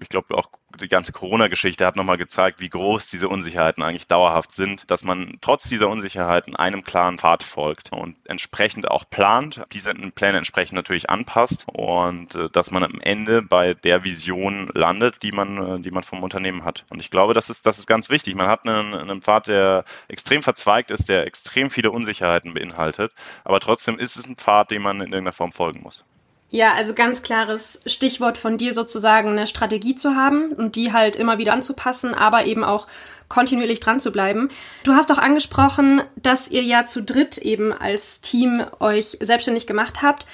ich 0.00 0.08
glaube 0.08 0.34
auch 0.36 0.48
die 0.80 0.88
ganze 0.88 1.12
Corona-Geschichte 1.12 1.86
hat 1.86 1.96
nochmal 1.96 2.18
gezeigt, 2.18 2.60
wie 2.60 2.68
groß 2.68 3.10
diese 3.10 3.28
Unsicherheiten 3.28 3.82
eigentlich 3.82 4.06
dauerhaft 4.06 4.52
sind, 4.52 4.90
dass 4.90 5.02
man 5.02 5.38
trotz 5.40 5.68
dieser 5.68 5.88
Unsicherheiten 5.88 6.54
einem 6.56 6.84
klaren 6.84 7.18
Pfad 7.18 7.42
folgt 7.42 7.92
und 7.92 8.16
entsprechend 8.28 8.90
auch 8.90 9.08
plant, 9.08 9.62
diese 9.72 9.94
Pläne 9.94 10.38
entsprechend 10.38 10.76
natürlich 10.76 11.08
anpasst 11.10 11.66
und 11.68 12.34
äh, 12.34 12.50
dass 12.50 12.70
man 12.70 12.84
am 12.84 13.00
Ende 13.00 13.42
bei 13.42 13.74
der 13.74 14.04
Vision 14.04 14.70
landet, 14.74 15.22
die 15.22 15.32
man, 15.32 15.78
äh, 15.78 15.80
die 15.80 15.90
man 15.90 16.02
vom 16.02 16.22
Unternehmen 16.22 16.64
hat. 16.64 16.84
Und 16.90 17.00
ich 17.00 17.10
glaube, 17.10 17.34
das 17.34 17.50
ist, 17.50 17.66
das 17.66 17.78
ist 17.78 17.86
ganz 17.86 18.10
wichtig. 18.10 18.34
Man 18.34 18.48
hat 18.48 18.66
einen, 18.66 18.94
einen 18.94 19.22
Pfad, 19.22 19.48
der 19.48 19.84
extrem 20.08 20.42
verzweigt 20.42 20.90
ist, 20.90 21.08
der 21.08 21.26
extrem 21.26 21.70
viele 21.70 21.90
Unsicherheiten 21.90 22.54
beinhaltet, 22.54 23.12
aber 23.44 23.60
trotzdem 23.60 23.98
ist 23.98 24.16
es 24.16 24.26
ein 24.26 24.36
Pfad, 24.36 24.70
dem 24.70 24.82
man 24.82 24.96
in 24.96 25.12
irgendeiner 25.12 25.32
Form 25.32 25.52
folgen 25.52 25.80
muss. 25.82 26.04
Ja, 26.50 26.72
also 26.72 26.94
ganz 26.94 27.22
klares 27.22 27.78
Stichwort 27.84 28.38
von 28.38 28.56
dir 28.56 28.72
sozusagen 28.72 29.30
eine 29.30 29.46
Strategie 29.46 29.94
zu 29.94 30.16
haben 30.16 30.52
und 30.52 30.76
die 30.76 30.92
halt 30.92 31.16
immer 31.16 31.36
wieder 31.36 31.52
anzupassen, 31.52 32.14
aber 32.14 32.46
eben 32.46 32.64
auch 32.64 32.86
kontinuierlich 33.28 33.80
dran 33.80 34.00
zu 34.00 34.10
bleiben. 34.10 34.48
Du 34.82 34.94
hast 34.94 35.12
auch 35.12 35.18
angesprochen, 35.18 36.00
dass 36.16 36.50
ihr 36.50 36.62
ja 36.62 36.86
zu 36.86 37.02
dritt 37.02 37.36
eben 37.36 37.74
als 37.74 38.22
Team 38.22 38.64
euch 38.80 39.18
selbstständig 39.20 39.66
gemacht 39.66 40.00
habt. 40.00 40.26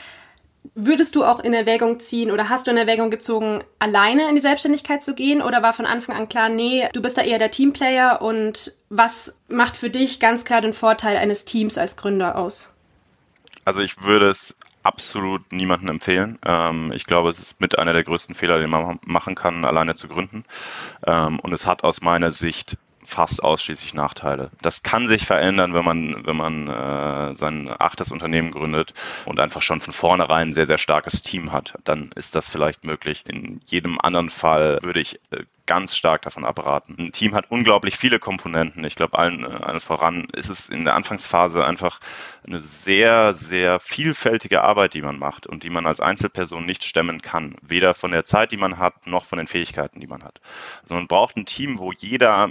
Würdest 0.77 1.17
du 1.17 1.25
auch 1.25 1.41
in 1.41 1.53
Erwägung 1.53 1.99
ziehen 1.99 2.31
oder 2.31 2.49
hast 2.49 2.67
du 2.67 2.71
in 2.71 2.77
Erwägung 2.77 3.11
gezogen, 3.11 3.63
alleine 3.81 4.29
in 4.29 4.37
die 4.37 4.41
Selbstständigkeit 4.41 5.03
zu 5.03 5.15
gehen 5.15 5.43
oder 5.43 5.63
war 5.63 5.73
von 5.73 5.85
Anfang 5.85 6.17
an 6.17 6.29
klar, 6.29 6.49
nee, 6.49 6.89
du 6.93 7.03
bist 7.03 7.19
da 7.19 7.23
eher 7.23 7.39
der 7.39 7.51
Teamplayer 7.51 8.23
und 8.23 8.73
was 8.89 9.35
macht 9.49 9.77
für 9.77 9.91
dich 9.91 10.21
ganz 10.21 10.45
klar 10.45 10.61
den 10.61 10.73
Vorteil 10.73 11.17
eines 11.17 11.45
Teams 11.45 11.77
als 11.77 11.97
Gründer 11.97 12.39
aus? 12.39 12.71
Also 13.65 13.81
ich 13.81 14.03
würde 14.03 14.31
es 14.31 14.55
absolut 14.85 15.53
niemandem 15.53 15.89
empfehlen. 15.89 16.39
Ähm, 16.45 16.93
ich 16.95 17.05
glaube, 17.05 17.31
es 17.31 17.39
ist 17.39 17.61
mit 17.61 17.79
einer 17.79 17.93
der 17.93 18.05
größten 18.05 18.35
Fehler, 18.35 18.59
den 18.59 18.71
man 18.71 19.01
machen 19.05 19.35
kann, 19.35 19.65
alleine 19.65 19.95
zu 19.95 20.09
gründen. 20.09 20.45
Ähm, 21.07 21.41
und 21.41 21.53
es 21.53 21.67
hat 21.67 21.83
aus 21.85 22.03
meiner 22.03 22.33
Sicht 22.33 22.77
fast 23.03 23.43
ausschließlich 23.43 23.95
Nachteile. 23.95 24.51
Das 24.63 24.83
kann 24.83 25.07
sich 25.07 25.27
verändern, 25.27 25.75
wenn 25.75 25.85
man, 25.85 26.27
wenn 26.27 26.37
man 26.37 26.69
äh, 26.69 27.37
sein 27.37 27.71
achtes 27.79 28.11
Unternehmen 28.11 28.51
gründet 28.51 28.95
und 29.27 29.41
einfach 29.41 29.63
schon 29.63 29.81
von 29.81 29.93
vornherein 29.93 30.49
ein 30.49 30.53
sehr, 30.53 30.67
sehr 30.67 30.79
starkes 30.79 31.23
Team 31.23 31.53
hat. 31.53 31.75
Dann 31.85 32.11
ist 32.15 32.35
das 32.35 32.49
vielleicht 32.49 32.85
möglich. 32.85 33.25
In 33.27 33.61
jedem 33.67 34.01
anderen 34.01 34.31
Fall 34.31 34.79
würde 34.83 35.01
ich 35.01 35.21
äh, 35.31 35.45
ganz 35.67 35.97
stark 35.97 36.23
davon 36.23 36.45
abraten. 36.45 36.97
Ein 36.99 37.13
Team 37.13 37.35
hat 37.35 37.51
unglaublich 37.51 37.97
viele 37.97 38.19
Komponenten. 38.19 38.85
Ich 38.85 38.97
glaube, 38.97 39.19
allen, 39.19 39.45
allen 39.45 39.81
voran 39.81 40.27
ist 40.33 40.51
es 40.51 40.69
in 40.69 40.85
der 40.85 40.95
Anfangsphase 40.95 41.65
einfach 41.65 42.01
eine 42.47 42.61
sehr, 42.61 43.35
sehr 43.35 43.81
vielfältige 43.81 44.63
Arbeit, 44.63 44.95
die 44.95 45.03
man 45.03 45.19
macht 45.19 45.47
und 45.47 45.65
die 45.65 45.71
man 45.71 45.87
als 45.87 46.01
Einzelperson 46.01 46.67
nicht 46.67 46.85
stemmen 46.85 47.23
kann. 47.23 47.57
Weder 47.63 47.95
von 47.95 48.11
der 48.11 48.25
Zeit, 48.25 48.53
die 48.53 48.57
man 48.57 48.79
hat, 48.79 49.07
noch 49.07 49.25
von 49.25 49.39
den 49.39 49.47
Fähigkeiten, 49.47 50.01
die 50.01 50.07
man 50.07 50.23
hat. 50.23 50.41
Also 50.83 50.95
man 50.95 51.07
braucht 51.07 51.37
ein 51.37 51.47
Team, 51.47 51.79
wo 51.79 51.93
jeder 51.93 52.51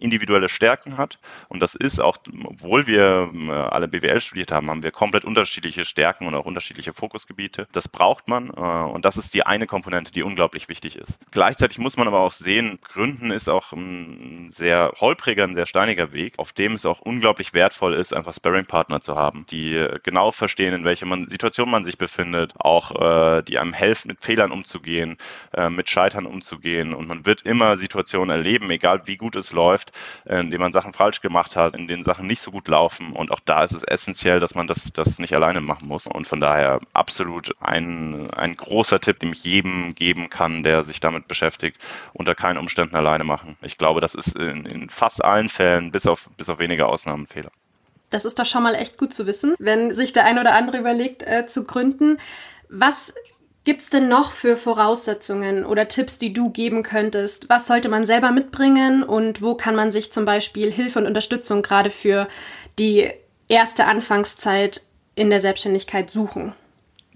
individuelle 0.00 0.48
Stärken 0.48 0.96
hat. 0.96 1.18
Und 1.48 1.60
das 1.60 1.74
ist 1.74 2.00
auch, 2.00 2.16
obwohl 2.44 2.86
wir 2.86 3.30
äh, 3.34 3.50
alle 3.50 3.88
BWL 3.88 4.20
studiert 4.20 4.52
haben, 4.52 4.70
haben 4.70 4.82
wir 4.82 4.92
komplett 4.92 5.24
unterschiedliche 5.24 5.84
Stärken 5.84 6.26
und 6.26 6.34
auch 6.34 6.46
unterschiedliche 6.46 6.92
Fokusgebiete. 6.92 7.68
Das 7.72 7.88
braucht 7.88 8.28
man. 8.28 8.48
Äh, 8.48 8.60
und 8.60 9.04
das 9.04 9.16
ist 9.16 9.34
die 9.34 9.44
eine 9.44 9.66
Komponente, 9.66 10.12
die 10.12 10.22
unglaublich 10.22 10.68
wichtig 10.68 10.96
ist. 10.96 11.18
Gleichzeitig 11.30 11.78
muss 11.78 11.96
man 11.96 12.08
aber 12.08 12.20
auch 12.20 12.32
sehen, 12.32 12.53
Gründen 12.82 13.30
ist 13.30 13.48
auch 13.48 13.72
ein 13.72 14.50
sehr 14.52 14.92
holpriger, 15.00 15.44
ein 15.44 15.54
sehr 15.54 15.66
steiniger 15.66 16.12
Weg, 16.12 16.38
auf 16.38 16.52
dem 16.52 16.74
es 16.74 16.86
auch 16.86 17.00
unglaublich 17.00 17.54
wertvoll 17.54 17.94
ist, 17.94 18.14
einfach 18.14 18.34
Sparring-Partner 18.34 19.00
zu 19.00 19.16
haben, 19.16 19.46
die 19.50 19.86
genau 20.02 20.30
verstehen, 20.30 20.74
in 20.74 20.84
welcher 20.84 21.06
man, 21.06 21.28
Situation 21.28 21.70
man 21.70 21.84
sich 21.84 21.98
befindet, 21.98 22.54
auch 22.58 23.38
äh, 23.38 23.42
die 23.42 23.58
einem 23.58 23.72
helfen, 23.72 24.08
mit 24.08 24.22
Fehlern 24.22 24.52
umzugehen, 24.52 25.16
äh, 25.52 25.70
mit 25.70 25.88
Scheitern 25.88 26.26
umzugehen. 26.26 26.94
Und 26.94 27.08
man 27.08 27.26
wird 27.26 27.42
immer 27.42 27.76
Situationen 27.76 28.30
erleben, 28.30 28.70
egal 28.70 29.02
wie 29.06 29.16
gut 29.16 29.36
es 29.36 29.52
läuft, 29.52 29.92
in 30.24 30.50
denen 30.50 30.60
man 30.60 30.72
Sachen 30.72 30.92
falsch 30.92 31.20
gemacht 31.20 31.56
hat, 31.56 31.74
in 31.74 31.88
denen 31.88 32.04
Sachen 32.04 32.26
nicht 32.26 32.40
so 32.40 32.50
gut 32.50 32.68
laufen. 32.68 33.12
Und 33.12 33.32
auch 33.32 33.40
da 33.40 33.64
ist 33.64 33.72
es 33.72 33.82
essentiell, 33.82 34.38
dass 34.38 34.54
man 34.54 34.66
das, 34.66 34.92
das 34.92 35.18
nicht 35.18 35.34
alleine 35.34 35.60
machen 35.60 35.88
muss. 35.88 36.06
Und 36.06 36.26
von 36.26 36.40
daher 36.40 36.80
absolut 36.92 37.54
ein, 37.60 38.30
ein 38.30 38.56
großer 38.56 39.00
Tipp, 39.00 39.18
den 39.18 39.32
ich 39.32 39.44
jedem 39.44 39.94
geben 39.94 40.30
kann, 40.30 40.62
der 40.62 40.84
sich 40.84 41.00
damit 41.00 41.28
beschäftigt, 41.28 41.78
unter 42.12 42.34
keinen 42.44 42.58
Umständen 42.58 42.94
alleine 42.94 43.24
machen. 43.24 43.56
Ich 43.62 43.78
glaube, 43.78 44.02
das 44.02 44.14
ist 44.14 44.36
in, 44.36 44.66
in 44.66 44.90
fast 44.90 45.24
allen 45.24 45.48
Fällen, 45.48 45.90
bis 45.90 46.06
auf, 46.06 46.28
bis 46.36 46.50
auf 46.50 46.58
wenige 46.58 46.84
Ausnahmen, 46.84 47.24
Fehler. 47.24 47.50
Das 48.10 48.26
ist 48.26 48.38
doch 48.38 48.44
schon 48.44 48.62
mal 48.62 48.74
echt 48.74 48.98
gut 48.98 49.14
zu 49.14 49.26
wissen, 49.26 49.54
wenn 49.58 49.94
sich 49.94 50.12
der 50.12 50.26
ein 50.26 50.38
oder 50.38 50.52
andere 50.52 50.76
überlegt, 50.76 51.22
äh, 51.22 51.44
zu 51.48 51.64
gründen. 51.64 52.18
Was 52.68 53.14
Gibt 53.66 53.80
es 53.80 53.88
denn 53.88 54.08
noch 54.08 54.30
für 54.30 54.58
Voraussetzungen 54.58 55.64
oder 55.64 55.88
Tipps, 55.88 56.18
die 56.18 56.34
du 56.34 56.50
geben 56.50 56.82
könntest? 56.82 57.48
Was 57.48 57.66
sollte 57.66 57.88
man 57.88 58.04
selber 58.04 58.30
mitbringen 58.30 59.02
und 59.02 59.40
wo 59.40 59.54
kann 59.54 59.74
man 59.74 59.90
sich 59.90 60.12
zum 60.12 60.26
Beispiel 60.26 60.70
Hilfe 60.70 60.98
und 60.98 61.06
Unterstützung 61.06 61.62
gerade 61.62 61.88
für 61.88 62.28
die 62.78 63.10
erste 63.48 63.86
Anfangszeit 63.86 64.82
in 65.14 65.30
der 65.30 65.40
Selbstständigkeit 65.40 66.10
suchen? 66.10 66.52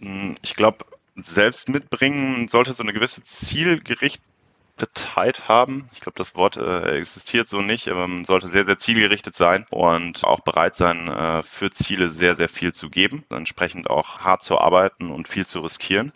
Hm, 0.00 0.37
ich 0.40 0.54
glaube, 0.54 0.87
selbst 1.16 1.68
mitbringen 1.68 2.49
sollte 2.49 2.73
so 2.73 2.82
eine 2.82 2.94
gewisse 2.94 3.23
Zielgericht 3.23 4.23
Zielgerichtetheit 4.78 5.49
haben. 5.49 5.88
Ich 5.92 6.00
glaube, 6.00 6.16
das 6.16 6.35
Wort 6.35 6.56
äh, 6.56 6.97
existiert 6.99 7.49
so 7.49 7.61
nicht, 7.61 7.88
aber 7.88 8.06
man 8.06 8.25
sollte 8.25 8.49
sehr, 8.49 8.64
sehr 8.64 8.78
zielgerichtet 8.78 9.35
sein 9.35 9.66
und 9.70 10.25
auch 10.25 10.40
bereit 10.40 10.75
sein, 10.75 11.08
äh, 11.08 11.42
für 11.42 11.70
Ziele 11.70 12.08
sehr, 12.08 12.37
sehr 12.37 12.49
viel 12.49 12.73
zu 12.73 12.90
geben, 12.90 13.25
entsprechend 13.30 13.90
auch 13.90 14.20
hart 14.20 14.42
zu 14.42 14.58
arbeiten 14.58 15.11
und 15.11 15.28
viel 15.28 15.47
zu 15.47 15.61
riskieren. 15.61 16.12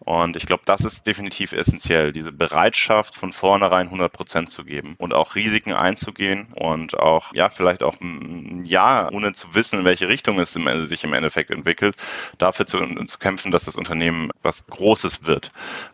Und 0.00 0.36
ich 0.36 0.46
glaube, 0.46 0.62
das 0.64 0.80
ist 0.80 1.06
definitiv 1.06 1.52
essentiell, 1.52 2.12
diese 2.12 2.32
Bereitschaft 2.32 3.14
von 3.14 3.32
vornherein 3.32 3.86
100 3.86 4.10
Prozent 4.12 4.50
zu 4.50 4.64
geben 4.64 4.94
und 4.98 5.12
auch 5.12 5.34
Risiken 5.34 5.74
einzugehen 5.74 6.48
und 6.54 6.98
auch, 6.98 7.34
ja, 7.34 7.50
vielleicht 7.50 7.82
auch 7.82 8.00
ein 8.00 8.64
Jahr, 8.64 9.12
ohne 9.12 9.34
zu 9.34 9.54
wissen, 9.54 9.80
in 9.80 9.84
welche 9.84 10.08
Richtung 10.08 10.38
es 10.38 10.52
sich 10.54 11.04
im 11.04 11.12
Endeffekt 11.12 11.50
entwickelt, 11.50 11.96
dafür 12.38 12.64
zu, 12.64 12.78
zu 13.06 13.18
kämpfen, 13.18 13.52
dass 13.52 13.66
das 13.66 13.76
Unternehmen 13.76 14.30
was 14.42 14.66
Großes 14.66 15.26
wird. 15.26 15.50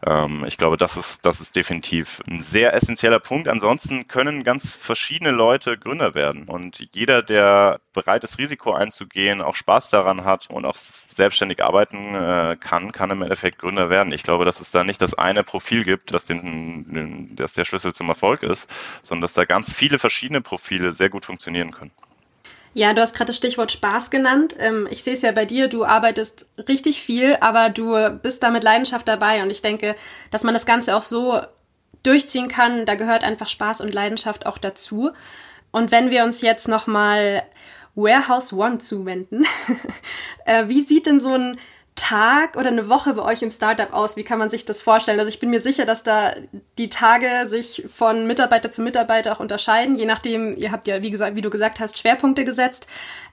Ähm, 0.07 0.45
ich 0.47 0.57
glaube, 0.57 0.77
das 0.77 0.97
ist, 0.97 1.27
das 1.27 1.41
ist 1.41 1.57
definitiv 1.57 2.23
ein 2.29 2.43
sehr 2.43 2.75
essentieller 2.75 3.19
Punkt. 3.21 3.49
Ansonsten 3.49 4.07
können 4.07 4.45
ganz 4.45 4.71
verschiedene 4.71 5.33
Leute 5.33 5.79
Gründer 5.79 6.15
werden 6.15 6.45
und 6.45 6.79
jeder, 6.95 7.23
der 7.23 7.81
bereit 7.93 8.23
ist, 8.23 8.39
Risiko 8.39 8.73
einzugehen, 8.73 9.43
auch 9.43 9.57
Spaß 9.57 9.91
daran 9.91 10.25
hat 10.25 10.49
und 10.51 10.65
auch 10.65 10.77
selbstständig 10.77 11.65
arbeiten 11.65 12.15
äh, 12.15 12.57
kann, 12.61 12.93
kann 12.93 13.11
im 13.11 13.23
Endeffekt 13.23 13.59
Gründer 13.59 13.91
werden. 13.91 13.96
Ich 14.05 14.23
glaube, 14.23 14.45
dass 14.45 14.61
es 14.61 14.71
da 14.71 14.85
nicht 14.85 15.01
das 15.01 15.15
eine 15.15 15.43
Profil 15.43 15.85
gibt, 15.85 16.13
das, 16.13 16.27
den, 16.27 16.85
den, 16.93 17.37
das 17.37 17.55
der 17.55 17.65
Schlüssel 17.65 17.95
zum 17.95 18.09
Erfolg 18.09 18.43
ist, 18.43 18.71
sondern 19.03 19.23
dass 19.23 19.35
da 19.35 19.45
ganz 19.45 19.73
viele 19.73 19.99
verschiedene 19.99 20.41
Profile 20.41 20.93
sehr 20.93 21.09
gut 21.09 21.25
funktionieren 21.25 21.73
können. 21.73 21.91
Ja, 22.75 22.93
du 22.93 23.01
hast 23.01 23.15
gerade 23.15 23.29
das 23.29 23.37
Stichwort 23.37 23.73
Spaß 23.73 24.11
genannt. 24.11 24.55
Ähm, 24.59 24.87
ich 24.91 25.03
sehe 25.03 25.15
es 25.15 25.23
ja 25.23 25.33
bei 25.33 25.47
dir, 25.47 25.69
du 25.69 25.85
arbeitest 25.85 26.47
richtig 26.69 27.01
viel, 27.01 27.37
aber 27.41 27.71
du 27.71 28.11
bist 28.23 28.43
da 28.43 28.51
mit 28.51 28.63
Leidenschaft 28.63 29.09
dabei 29.09 29.43
und 29.43 29.51
ich 29.51 29.63
denke, 29.63 29.97
dass 30.31 30.45
man 30.45 30.53
das 30.53 30.67
Ganze 30.67 30.95
auch 30.95 31.03
so 31.03 31.41
durchziehen 32.03 32.49
kann, 32.49 32.85
da 32.85 32.95
gehört 32.95 33.25
einfach 33.25 33.49
Spaß 33.49 33.81
und 33.81 33.95
Leidenschaft 33.95 34.47
auch 34.47 34.59
dazu. 34.59 35.13
Und 35.73 35.91
wenn 35.91 36.11
wir 36.11 36.25
uns 36.25 36.43
jetzt 36.43 36.69
nochmal 36.69 37.43
Warehouse 37.97 38.53
One 38.53 38.79
zuwenden. 38.79 39.45
äh, 40.45 40.69
wie 40.69 40.83
sieht 40.83 41.07
denn 41.07 41.19
so 41.19 41.33
ein 41.33 41.59
Tag 42.09 42.57
oder 42.57 42.69
eine 42.69 42.89
Woche 42.89 43.15
bei 43.15 43.23
euch 43.23 43.43
im 43.43 43.51
Startup 43.51 43.93
aus? 43.93 44.17
Wie 44.17 44.23
kann 44.23 44.39
man 44.39 44.49
sich 44.49 44.65
das 44.65 44.81
vorstellen? 44.81 45.19
Also 45.19 45.29
ich 45.29 45.41
bin 45.41 45.51
mir 45.51 45.61
sicher, 45.61 45.85
dass 45.85 46.05
da 46.05 46.35
die 46.79 46.89
Tage 46.89 47.47
sich 47.47 47.85
von 47.89 48.29
Mitarbeiter 48.29 48.71
zu 48.71 48.83
Mitarbeiter 48.83 49.33
auch 49.33 49.41
unterscheiden, 49.41 49.97
je 49.97 50.05
nachdem, 50.05 50.57
ihr 50.57 50.71
habt 50.71 50.87
ja, 50.87 51.03
wie, 51.03 51.11
gesagt, 51.11 51.35
wie 51.35 51.41
du 51.41 51.51
gesagt 51.51 51.81
hast, 51.81 51.99
Schwerpunkte 51.99 52.45
gesetzt. 52.45 52.87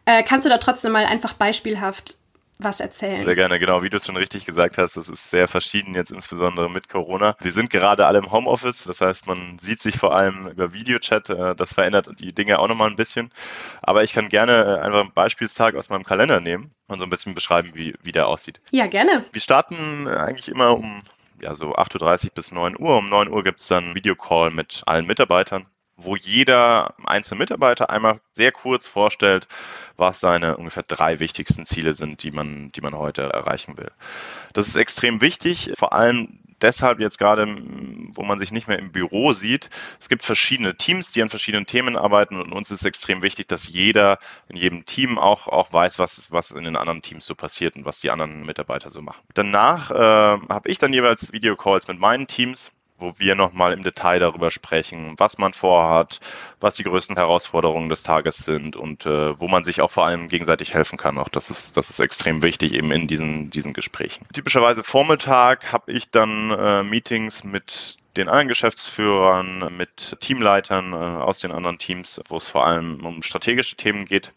Äh, 0.05 0.23
kannst 0.23 0.45
du 0.45 0.49
da 0.49 0.57
trotzdem 0.57 0.91
mal 0.91 1.05
einfach 1.05 1.33
beispielhaft 1.33 2.15
was 2.59 2.79
erzählen. 2.79 3.25
Sehr 3.25 3.35
gerne, 3.35 3.59
genau, 3.59 3.83
wie 3.83 3.89
du 3.89 3.97
es 3.97 4.05
schon 4.05 4.17
richtig 4.17 4.45
gesagt 4.45 4.77
hast, 4.77 4.97
das 4.97 5.09
ist 5.09 5.29
sehr 5.29 5.47
verschieden 5.47 5.95
jetzt 5.95 6.11
insbesondere 6.11 6.69
mit 6.69 6.89
Corona. 6.89 7.35
Wir 7.41 7.51
sind 7.51 7.69
gerade 7.69 8.05
alle 8.05 8.19
im 8.19 8.31
Homeoffice, 8.31 8.83
das 8.83 9.01
heißt, 9.01 9.27
man 9.27 9.57
sieht 9.59 9.81
sich 9.81 9.97
vor 9.97 10.15
allem 10.15 10.47
über 10.47 10.73
Videochat, 10.73 11.29
äh, 11.29 11.55
das 11.55 11.73
verändert 11.73 12.09
die 12.19 12.33
Dinge 12.33 12.59
auch 12.59 12.67
nochmal 12.67 12.89
ein 12.89 12.95
bisschen. 12.95 13.31
Aber 13.81 14.03
ich 14.03 14.13
kann 14.13 14.29
gerne 14.29 14.53
äh, 14.63 14.81
einfach 14.81 15.01
einen 15.01 15.13
Beispielstag 15.13 15.75
aus 15.75 15.89
meinem 15.89 16.03
Kalender 16.03 16.39
nehmen 16.39 16.71
und 16.87 16.99
so 16.99 17.05
ein 17.05 17.09
bisschen 17.09 17.33
beschreiben, 17.33 17.71
wie, 17.73 17.95
wie 18.03 18.11
der 18.11 18.27
aussieht. 18.27 18.61
Ja, 18.71 18.87
gerne. 18.87 19.25
Wir 19.31 19.41
starten 19.41 20.07
eigentlich 20.07 20.49
immer 20.49 20.77
um 20.77 21.03
ja, 21.41 21.53
so 21.53 21.75
8.30 21.75 22.25
Uhr 22.25 22.31
bis 22.35 22.51
9 22.51 22.79
Uhr. 22.79 22.97
Um 22.97 23.09
9 23.09 23.29
Uhr 23.29 23.43
gibt 23.43 23.59
es 23.59 23.67
dann 23.67 23.83
einen 23.85 23.95
Videocall 23.95 24.51
mit 24.51 24.83
allen 24.85 25.05
Mitarbeitern 25.05 25.65
wo 25.97 26.15
jeder 26.15 26.95
einzelne 27.05 27.39
Mitarbeiter 27.39 27.89
einmal 27.89 28.19
sehr 28.31 28.51
kurz 28.51 28.87
vorstellt, 28.87 29.47
was 29.95 30.19
seine 30.19 30.57
ungefähr 30.57 30.83
drei 30.83 31.19
wichtigsten 31.19 31.65
Ziele 31.65 31.93
sind, 31.93 32.23
die 32.23 32.31
man, 32.31 32.71
die 32.71 32.81
man 32.81 32.97
heute 32.97 33.23
erreichen 33.23 33.77
will. 33.77 33.91
Das 34.53 34.67
ist 34.67 34.75
extrem 34.75 35.21
wichtig, 35.21 35.71
vor 35.75 35.93
allem 35.93 36.39
deshalb 36.63 36.99
jetzt 36.99 37.19
gerade, 37.19 37.45
wo 38.15 38.23
man 38.23 38.39
sich 38.39 38.51
nicht 38.51 38.67
mehr 38.67 38.79
im 38.79 38.91
Büro 38.91 39.33
sieht. 39.33 39.69
Es 39.99 40.09
gibt 40.09 40.23
verschiedene 40.23 40.75
Teams, 40.75 41.11
die 41.11 41.21
an 41.21 41.29
verschiedenen 41.29 41.65
Themen 41.65 41.95
arbeiten 41.95 42.39
und 42.41 42.53
uns 42.53 42.71
ist 42.71 42.85
extrem 42.85 43.21
wichtig, 43.21 43.47
dass 43.47 43.67
jeder 43.67 44.17
in 44.47 44.55
jedem 44.55 44.85
Team 44.85 45.19
auch, 45.19 45.47
auch 45.47 45.71
weiß, 45.71 45.99
was, 45.99 46.31
was 46.31 46.51
in 46.51 46.63
den 46.63 46.77
anderen 46.77 47.01
Teams 47.01 47.25
so 47.25 47.35
passiert 47.35 47.75
und 47.75 47.85
was 47.85 47.99
die 47.99 48.09
anderen 48.09 48.45
Mitarbeiter 48.45 48.89
so 48.89 49.01
machen. 49.01 49.21
Danach 49.33 49.91
äh, 49.91 49.93
habe 50.49 50.69
ich 50.69 50.79
dann 50.79 50.93
jeweils 50.93 51.33
Videocalls 51.33 51.87
mit 51.87 51.99
meinen 51.99 52.27
Teams 52.27 52.71
wo 53.03 53.13
wir 53.19 53.35
nochmal 53.35 53.73
im 53.73 53.83
Detail 53.83 54.19
darüber 54.19 54.49
sprechen, 54.49 55.13
was 55.17 55.37
man 55.37 55.53
vorhat, 55.53 56.19
was 56.59 56.75
die 56.75 56.83
größten 56.83 57.17
Herausforderungen 57.17 57.89
des 57.89 58.01
Tages 58.01 58.37
sind 58.37 58.75
und 58.75 59.05
äh, 59.05 59.39
wo 59.39 59.47
man 59.47 59.63
sich 59.63 59.81
auch 59.81 59.91
vor 59.91 60.05
allem 60.05 60.29
gegenseitig 60.29 60.73
helfen 60.73 60.97
kann. 60.97 61.19
Auch 61.19 61.29
das 61.29 61.51
ist, 61.51 61.77
das 61.77 61.89
ist 61.91 61.99
extrem 61.99 62.41
wichtig 62.41 62.73
eben 62.73 62.91
in 62.91 63.07
diesen, 63.07 63.51
diesen 63.51 63.73
Gesprächen. 63.73 64.25
Typischerweise 64.33 64.83
Vormittag 64.83 65.71
habe 65.71 65.91
ich 65.91 66.09
dann 66.09 66.51
äh, 66.51 66.83
Meetings 66.83 67.43
mit 67.43 67.97
den 68.17 68.29
anderen 68.29 68.47
Geschäftsführern, 68.47 69.75
mit 69.75 70.17
Teamleitern 70.19 70.93
äh, 70.93 70.95
aus 70.95 71.39
den 71.39 71.51
anderen 71.51 71.77
Teams, 71.77 72.21
wo 72.27 72.37
es 72.37 72.49
vor 72.49 72.65
allem 72.65 73.05
um 73.05 73.21
strategische 73.21 73.75
Themen 73.75 74.05
geht. 74.05 74.31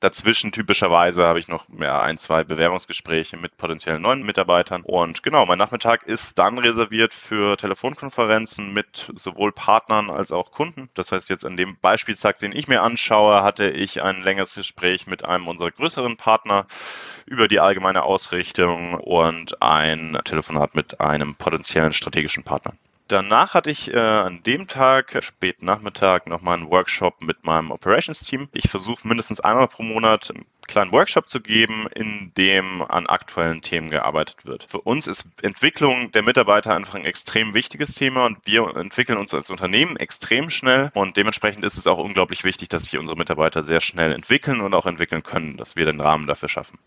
Dazwischen 0.00 0.50
typischerweise 0.50 1.26
habe 1.26 1.38
ich 1.38 1.48
noch 1.48 1.66
ja, 1.78 2.00
ein, 2.00 2.16
zwei 2.16 2.42
Bewerbungsgespräche 2.42 3.36
mit 3.36 3.58
potenziellen 3.58 4.00
neuen 4.00 4.22
Mitarbeitern. 4.22 4.80
Und 4.80 5.22
genau, 5.22 5.44
mein 5.44 5.58
Nachmittag 5.58 6.04
ist 6.04 6.38
dann 6.38 6.56
reserviert 6.58 7.12
für 7.12 7.58
Telefonkonferenzen 7.58 8.72
mit 8.72 9.12
sowohl 9.14 9.52
Partnern 9.52 10.08
als 10.08 10.32
auch 10.32 10.52
Kunden. 10.52 10.88
Das 10.94 11.12
heißt, 11.12 11.28
jetzt 11.28 11.44
an 11.44 11.58
dem 11.58 11.76
Beispieltag, 11.76 12.38
den 12.38 12.52
ich 12.52 12.66
mir 12.66 12.82
anschaue, 12.82 13.42
hatte 13.42 13.68
ich 13.68 14.02
ein 14.02 14.22
längeres 14.22 14.54
Gespräch 14.54 15.06
mit 15.06 15.26
einem 15.26 15.48
unserer 15.48 15.70
größeren 15.70 16.16
Partner 16.16 16.66
über 17.26 17.46
die 17.46 17.60
allgemeine 17.60 18.02
Ausrichtung 18.02 18.94
und 18.94 19.60
ein 19.60 20.18
Telefonat 20.24 20.74
mit 20.74 20.98
einem 21.00 21.34
potenziellen 21.34 21.92
strategischen 21.92 22.42
Partner. 22.42 22.72
Danach 23.10 23.54
hatte 23.54 23.72
ich 23.72 23.92
äh, 23.92 23.98
an 23.98 24.44
dem 24.44 24.68
Tag, 24.68 25.20
spät 25.24 25.62
Nachmittag, 25.64 26.28
nochmal 26.28 26.58
einen 26.58 26.70
Workshop 26.70 27.20
mit 27.20 27.42
meinem 27.42 27.72
Operations-Team. 27.72 28.48
Ich 28.52 28.70
versuche 28.70 29.08
mindestens 29.08 29.40
einmal 29.40 29.66
pro 29.66 29.82
Monat 29.82 30.30
einen 30.30 30.46
kleinen 30.68 30.92
Workshop 30.92 31.28
zu 31.28 31.40
geben, 31.40 31.88
in 31.92 32.30
dem 32.36 32.82
an 32.82 33.08
aktuellen 33.08 33.62
Themen 33.62 33.90
gearbeitet 33.90 34.46
wird. 34.46 34.62
Für 34.70 34.80
uns 34.82 35.08
ist 35.08 35.26
Entwicklung 35.42 36.12
der 36.12 36.22
Mitarbeiter 36.22 36.72
einfach 36.76 36.94
ein 36.94 37.04
extrem 37.04 37.52
wichtiges 37.52 37.96
Thema 37.96 38.26
und 38.26 38.46
wir 38.46 38.76
entwickeln 38.76 39.18
uns 39.18 39.34
als 39.34 39.50
Unternehmen 39.50 39.96
extrem 39.96 40.48
schnell 40.48 40.92
und 40.94 41.16
dementsprechend 41.16 41.64
ist 41.64 41.78
es 41.78 41.88
auch 41.88 41.98
unglaublich 41.98 42.44
wichtig, 42.44 42.68
dass 42.68 42.84
sich 42.84 42.96
unsere 42.96 43.18
Mitarbeiter 43.18 43.64
sehr 43.64 43.80
schnell 43.80 44.12
entwickeln 44.12 44.60
und 44.60 44.72
auch 44.72 44.86
entwickeln 44.86 45.24
können, 45.24 45.56
dass 45.56 45.74
wir 45.74 45.84
den 45.84 46.00
Rahmen 46.00 46.28
dafür 46.28 46.48
schaffen. 46.48 46.78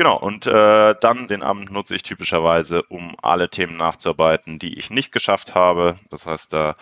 Genau, 0.00 0.16
und 0.16 0.46
äh, 0.46 0.94
dann 0.98 1.28
den 1.28 1.42
Abend 1.42 1.70
nutze 1.70 1.94
ich 1.94 2.02
typischerweise, 2.02 2.82
um 2.84 3.16
alle 3.20 3.50
Themen 3.50 3.76
nachzuarbeiten, 3.76 4.58
die 4.58 4.78
ich 4.78 4.88
nicht 4.88 5.12
geschafft 5.12 5.54
habe. 5.54 5.98
Das 6.08 6.24
heißt, 6.24 6.54
da 6.54 6.74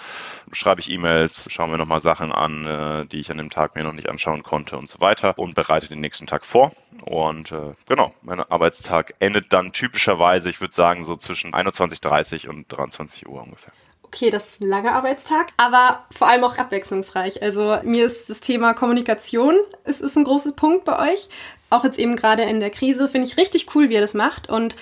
schreibe 0.52 0.80
ich 0.80 0.88
E-Mails, 0.88 1.50
schaue 1.50 1.66
mir 1.66 1.78
nochmal 1.78 2.00
Sachen 2.00 2.30
an, 2.30 2.64
äh, 2.64 3.06
die 3.06 3.18
ich 3.18 3.32
an 3.32 3.38
dem 3.38 3.50
Tag 3.50 3.74
mir 3.74 3.82
noch 3.82 3.92
nicht 3.92 4.08
anschauen 4.08 4.44
konnte 4.44 4.78
und 4.78 4.88
so 4.88 5.00
weiter 5.00 5.36
und 5.36 5.56
bereite 5.56 5.88
den 5.88 5.98
nächsten 5.98 6.28
Tag 6.28 6.44
vor. 6.44 6.70
Und 7.06 7.50
äh, 7.50 7.74
genau, 7.88 8.14
mein 8.22 8.38
Arbeitstag 8.38 9.14
endet 9.18 9.52
dann 9.52 9.72
typischerweise, 9.72 10.48
ich 10.48 10.60
würde 10.60 10.74
sagen, 10.74 11.04
so 11.04 11.16
zwischen 11.16 11.54
21.30 11.54 12.46
und 12.46 12.66
23 12.68 13.26
Uhr 13.26 13.42
ungefähr 13.42 13.72
okay, 14.08 14.30
das 14.30 14.48
ist 14.48 14.60
ein 14.60 14.68
langer 14.68 14.92
Arbeitstag, 14.92 15.48
aber 15.56 16.04
vor 16.10 16.28
allem 16.28 16.44
auch 16.44 16.58
abwechslungsreich. 16.58 17.42
Also 17.42 17.78
mir 17.84 18.04
ist 18.04 18.28
das 18.28 18.40
Thema 18.40 18.74
Kommunikation, 18.74 19.56
es 19.84 20.00
ist 20.00 20.16
ein 20.16 20.24
großes 20.24 20.52
Punkt 20.52 20.84
bei 20.84 21.12
euch 21.12 21.28
auch 21.70 21.84
jetzt 21.84 21.98
eben 21.98 22.16
gerade 22.16 22.42
in 22.44 22.60
der 22.60 22.70
Krise, 22.70 23.08
finde 23.08 23.26
ich 23.26 23.36
richtig 23.36 23.74
cool, 23.74 23.88
wie 23.88 23.94
ihr 23.94 24.00
das 24.00 24.14
macht. 24.14 24.48
Und 24.48 24.76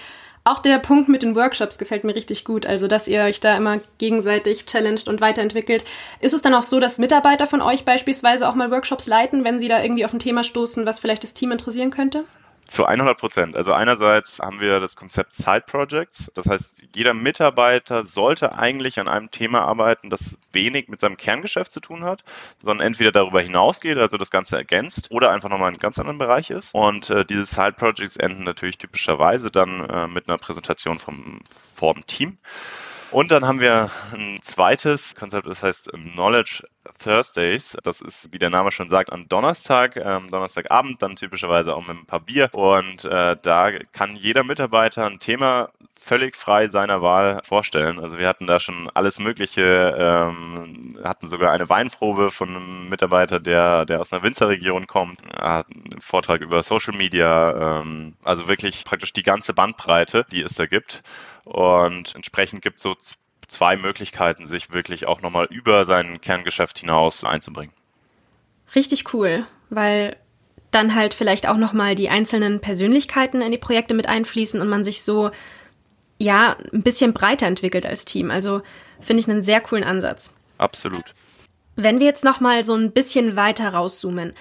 auch 0.45 0.61
der 0.61 0.79
Punkt 0.79 1.09
mit 1.09 1.23
den 1.23 1.35
Workshops 1.35 1.79
gefällt 1.79 2.05
mir 2.05 2.15
richtig 2.15 2.45
gut. 2.45 2.67
Also, 2.67 2.87
dass 2.87 3.09
ihr 3.09 3.23
euch 3.23 3.41
da 3.41 3.57
immer 3.57 3.81
gegenseitig 3.99 4.67
challenged 4.67 5.09
und 5.09 5.21
weiterentwickelt. 5.21 5.85
Ist 6.21 6.35
es 6.35 6.43
dann 6.43 6.55
auch 6.55 6.63
so, 6.63 6.79
dass 6.79 6.99
Mitarbeiter 6.99 7.47
von 7.47 7.61
euch 7.61 7.85
beispielsweise 7.85 8.49
auch 8.49 8.55
mal 8.55 8.71
Workshops 8.71 9.09
leiten, 9.09 9.45
wenn 9.45 9.59
sie 9.59 9.69
da 9.69 9.83
irgendwie 9.83 10.05
auf 10.05 10.13
ein 10.13 10.21
Thema 10.21 10.45
stoßen, 10.45 10.87
was 10.87 11.01
vielleicht 11.01 11.25
das 11.25 11.35
Team 11.35 11.51
interessieren 11.51 11.91
könnte? 11.91 12.25
Zu 12.69 12.85
100 12.85 13.19
Prozent. 13.19 13.57
Also 13.57 13.73
einerseits 13.73 14.41
haben 14.41 14.61
wir 14.61 14.81
das 14.81 14.97
Konzept 14.97 15.33
Side 15.33 15.65
Projects. 15.67 16.31
Das 16.35 16.47
heißt, 16.47 16.83
jeder 16.95 17.15
Mitarbeiter 17.15 18.05
sollte 18.05 18.59
eigentlich 18.59 18.99
an 18.99 19.07
einem 19.09 19.31
Thema 19.31 19.63
arbeiten, 19.63 20.11
das 20.11 20.37
wenig 20.53 20.89
mit 20.89 20.99
seinem 20.99 21.17
Kerngeschäft 21.17 21.71
zu 21.71 21.81
tun 21.81 22.05
hat, 22.05 22.25
sondern 22.61 22.87
entweder 22.87 23.13
darüber 23.13 23.41
hinausgeht, 23.41 23.99
also 23.99 24.17
das 24.17 24.31
Ganze 24.31 24.57
ergänzt, 24.57 25.11
oder 25.11 25.31
einfach 25.31 25.49
nochmal 25.49 25.69
in 25.69 25.75
einem 25.75 25.81
ganz 25.81 25.99
anderen 25.99 26.19
Bereich 26.19 26.51
ist. 26.51 26.75
Und 26.75 27.09
äh, 27.11 27.25
diese 27.25 27.47
Side 27.47 27.75
Projects 27.75 28.17
enden 28.17 28.45
natürlich 28.45 28.79
typischerweise 28.79 29.51
dann 29.51 29.89
äh, 29.89 30.09
mit 30.09 30.29
einer 30.29 30.39
Präsentation 30.39 30.99
vom, 30.99 31.41
vom 31.47 32.05
Team. 32.07 32.39
Und 33.13 33.31
dann 33.31 33.47
haben 33.47 33.61
wir 33.61 33.91
ein 34.13 34.41
zweites 34.43 35.15
Konzept, 35.15 35.47
das 35.47 35.63
heißt 35.63 35.91
Knowledge 35.93 36.65
Thursdays. 36.99 37.77
Das 37.83 38.01
ist, 38.01 38.33
wie 38.33 38.39
der 38.39 38.51
Name 38.51 38.73
schon 38.73 38.91
sagt, 38.91 39.13
am 39.13 39.29
Donnerstag, 39.29 39.97
ähm, 39.97 40.29
Donnerstagabend, 40.31 41.03
dann 41.03 41.17
typischerweise 41.17 41.75
auch 41.75 41.87
mit 41.87 41.97
ein 41.97 42.07
paar 42.07 42.21
Bier. 42.21 42.49
Und 42.53 43.05
äh, 43.05 43.37
da 43.41 43.73
kann 43.93 44.17
jeder 44.17 44.45
Mitarbeiter 44.45 45.07
ein 45.07 45.19
Thema 45.19 45.71
völlig 45.99 46.37
frei 46.37 46.69
seiner 46.69 47.03
Wahl 47.03 47.41
vorstellen. 47.45 47.99
Also 47.99 48.19
wir 48.19 48.29
hatten 48.29 48.47
da 48.47 48.61
schon 48.61 48.89
alles 48.95 49.19
Mögliche, 49.19 49.95
ähm, 49.99 50.99
hatten 51.03 51.29
sogar 51.29 51.53
eine 51.53 51.69
Weinprobe 51.69 52.31
von 52.31 52.51
einem 52.51 52.89
Mitarbeiter, 52.89 53.41
der, 53.41 53.85
der 53.87 54.01
aus 54.01 54.13
einer 54.13 54.23
Winzerregion 54.23 54.87
kommt, 54.87 55.21
hat 55.37 55.67
einen 55.73 56.01
Vortrag 56.01 56.43
über 56.43 56.63
Social 56.63 56.97
Media, 56.97 57.81
ähm, 57.81 58.15
also 58.23 58.49
wirklich 58.49 58.85
praktisch 58.85 59.13
die 59.13 59.23
ganze 59.23 59.55
Bandbreite, 59.55 60.25
die 60.31 60.43
es 60.43 60.55
da 60.55 60.67
gibt. 60.67 61.03
Und 61.45 62.15
entsprechend 62.15 62.63
gibt 62.63 62.77
es 62.77 62.83
so 62.83 62.95
zwei 63.49 63.77
Möglichkeiten, 63.77 64.47
sich 64.47 64.73
wirklich 64.73 65.07
auch 65.07 65.23
nochmal 65.23 65.47
über 65.51 65.87
sein 65.87 66.21
Kerngeschäft 66.21 66.79
hinaus 66.79 67.25
einzubringen. 67.25 67.73
Richtig 68.75 69.13
cool, 69.15 69.47
weil 69.71 70.17
dann 70.71 70.95
halt 70.95 71.15
vielleicht 71.15 71.49
auch 71.49 71.57
nochmal 71.57 71.95
die 71.95 72.09
einzelnen 72.09 72.61
Persönlichkeiten 72.61 73.41
in 73.41 73.53
die 73.53 73.59
Projekte 73.59 73.95
mit 73.95 74.09
einfließen 74.09 74.61
und 74.61 74.69
man 74.69 74.85
sich 74.85 75.03
so 75.03 75.31
ja 76.19 76.57
ein 76.73 76.83
bisschen 76.83 77.13
breiter 77.13 77.47
entwickelt 77.47 77.87
als 77.87 78.05
Team. 78.05 78.31
Also 78.31 78.63
finde 79.01 79.21
ich 79.21 79.29
einen 79.29 79.43
sehr 79.43 79.61
coolen 79.61 79.85
Ansatz. 79.85 80.33
Absolut. 80.59 81.15
Wenn 81.77 82.01
wir 82.01 82.07
jetzt 82.07 82.25
nochmal 82.25 82.65
so 82.65 82.75
ein 82.75 82.93
bisschen 82.93 83.37
weiter 83.37 83.69
rauszoomen. 83.69 84.33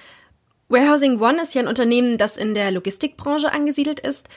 Warehousing 0.68 1.22
One 1.22 1.42
ist 1.42 1.54
ja 1.54 1.62
ein 1.62 1.68
Unternehmen, 1.68 2.18
das 2.18 2.38
in 2.38 2.54
der 2.54 2.72
Logistikbranche 2.72 3.52
angesiedelt 3.52 4.00
ist. 4.00 4.28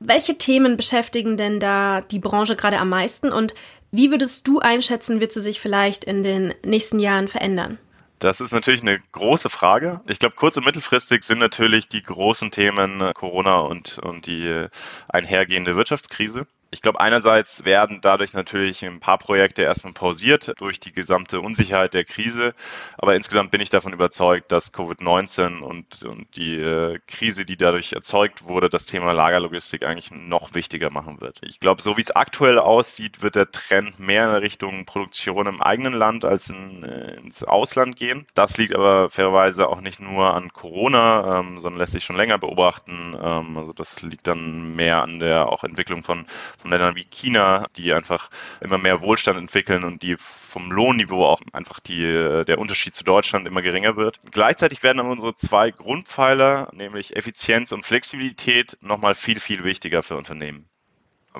Welche 0.00 0.36
Themen 0.36 0.76
beschäftigen 0.76 1.36
denn 1.36 1.60
da 1.60 2.02
die 2.02 2.18
Branche 2.18 2.56
gerade 2.56 2.78
am 2.78 2.90
meisten 2.90 3.32
und 3.32 3.54
wie 3.90 4.10
würdest 4.10 4.46
du 4.46 4.58
einschätzen, 4.58 5.20
wird 5.20 5.32
sie 5.32 5.40
sich 5.40 5.60
vielleicht 5.60 6.04
in 6.04 6.22
den 6.22 6.54
nächsten 6.64 6.98
Jahren 6.98 7.28
verändern? 7.28 7.78
Das 8.18 8.40
ist 8.40 8.52
natürlich 8.52 8.82
eine 8.82 8.98
große 9.12 9.48
Frage. 9.48 10.00
Ich 10.08 10.18
glaube, 10.18 10.34
kurz- 10.34 10.56
und 10.56 10.66
mittelfristig 10.66 11.22
sind 11.22 11.38
natürlich 11.38 11.86
die 11.86 12.02
großen 12.02 12.50
Themen 12.50 13.12
Corona 13.14 13.60
und, 13.60 13.98
und 13.98 14.26
die 14.26 14.66
einhergehende 15.08 15.76
Wirtschaftskrise. 15.76 16.46
Ich 16.70 16.82
glaube, 16.82 17.00
einerseits 17.00 17.64
werden 17.64 18.00
dadurch 18.02 18.34
natürlich 18.34 18.84
ein 18.84 19.00
paar 19.00 19.16
Projekte 19.16 19.62
erstmal 19.62 19.94
pausiert 19.94 20.52
durch 20.58 20.78
die 20.78 20.92
gesamte 20.92 21.40
Unsicherheit 21.40 21.94
der 21.94 22.04
Krise. 22.04 22.54
Aber 22.98 23.16
insgesamt 23.16 23.50
bin 23.50 23.62
ich 23.62 23.70
davon 23.70 23.94
überzeugt, 23.94 24.52
dass 24.52 24.74
Covid-19 24.74 25.60
und, 25.60 26.04
und 26.04 26.36
die 26.36 26.56
äh, 26.56 26.98
Krise, 27.06 27.46
die 27.46 27.56
dadurch 27.56 27.94
erzeugt 27.94 28.44
wurde, 28.44 28.68
das 28.68 28.84
Thema 28.84 29.12
Lagerlogistik 29.12 29.82
eigentlich 29.82 30.10
noch 30.10 30.54
wichtiger 30.54 30.90
machen 30.90 31.22
wird. 31.22 31.40
Ich 31.42 31.58
glaube, 31.58 31.80
so 31.80 31.96
wie 31.96 32.02
es 32.02 32.14
aktuell 32.14 32.58
aussieht, 32.58 33.22
wird 33.22 33.36
der 33.36 33.50
Trend 33.50 33.98
mehr 33.98 34.24
in 34.24 34.42
Richtung 34.42 34.84
Produktion 34.84 35.46
im 35.46 35.62
eigenen 35.62 35.94
Land 35.94 36.26
als 36.26 36.50
in, 36.50 36.82
äh, 36.82 37.14
ins 37.14 37.44
Ausland 37.44 37.96
gehen. 37.96 38.26
Das 38.34 38.58
liegt 38.58 38.74
aber 38.74 39.08
fairerweise 39.08 39.68
auch 39.68 39.80
nicht 39.80 40.00
nur 40.00 40.34
an 40.34 40.52
Corona, 40.52 41.40
ähm, 41.40 41.60
sondern 41.60 41.78
lässt 41.78 41.94
sich 41.94 42.04
schon 42.04 42.16
länger 42.16 42.36
beobachten. 42.36 43.16
Ähm, 43.18 43.56
also 43.56 43.72
das 43.72 44.02
liegt 44.02 44.26
dann 44.26 44.76
mehr 44.76 45.02
an 45.02 45.18
der 45.18 45.48
auch 45.48 45.64
Entwicklung 45.64 46.02
von 46.02 46.26
von 46.58 46.70
Ländern 46.70 46.96
wie 46.96 47.04
China, 47.04 47.66
die 47.76 47.92
einfach 47.92 48.30
immer 48.60 48.78
mehr 48.78 49.00
Wohlstand 49.00 49.38
entwickeln 49.38 49.84
und 49.84 50.02
die 50.02 50.16
vom 50.18 50.70
Lohnniveau 50.70 51.24
auch 51.24 51.40
einfach 51.52 51.80
die, 51.80 52.02
der 52.46 52.58
Unterschied 52.58 52.94
zu 52.94 53.04
Deutschland 53.04 53.46
immer 53.46 53.62
geringer 53.62 53.96
wird. 53.96 54.18
Gleichzeitig 54.30 54.82
werden 54.82 55.00
aber 55.00 55.10
unsere 55.10 55.34
zwei 55.34 55.70
Grundpfeiler, 55.70 56.68
nämlich 56.72 57.16
Effizienz 57.16 57.72
und 57.72 57.84
Flexibilität, 57.84 58.76
nochmal 58.80 59.14
viel, 59.14 59.40
viel 59.40 59.64
wichtiger 59.64 60.02
für 60.02 60.16
Unternehmen 60.16 60.68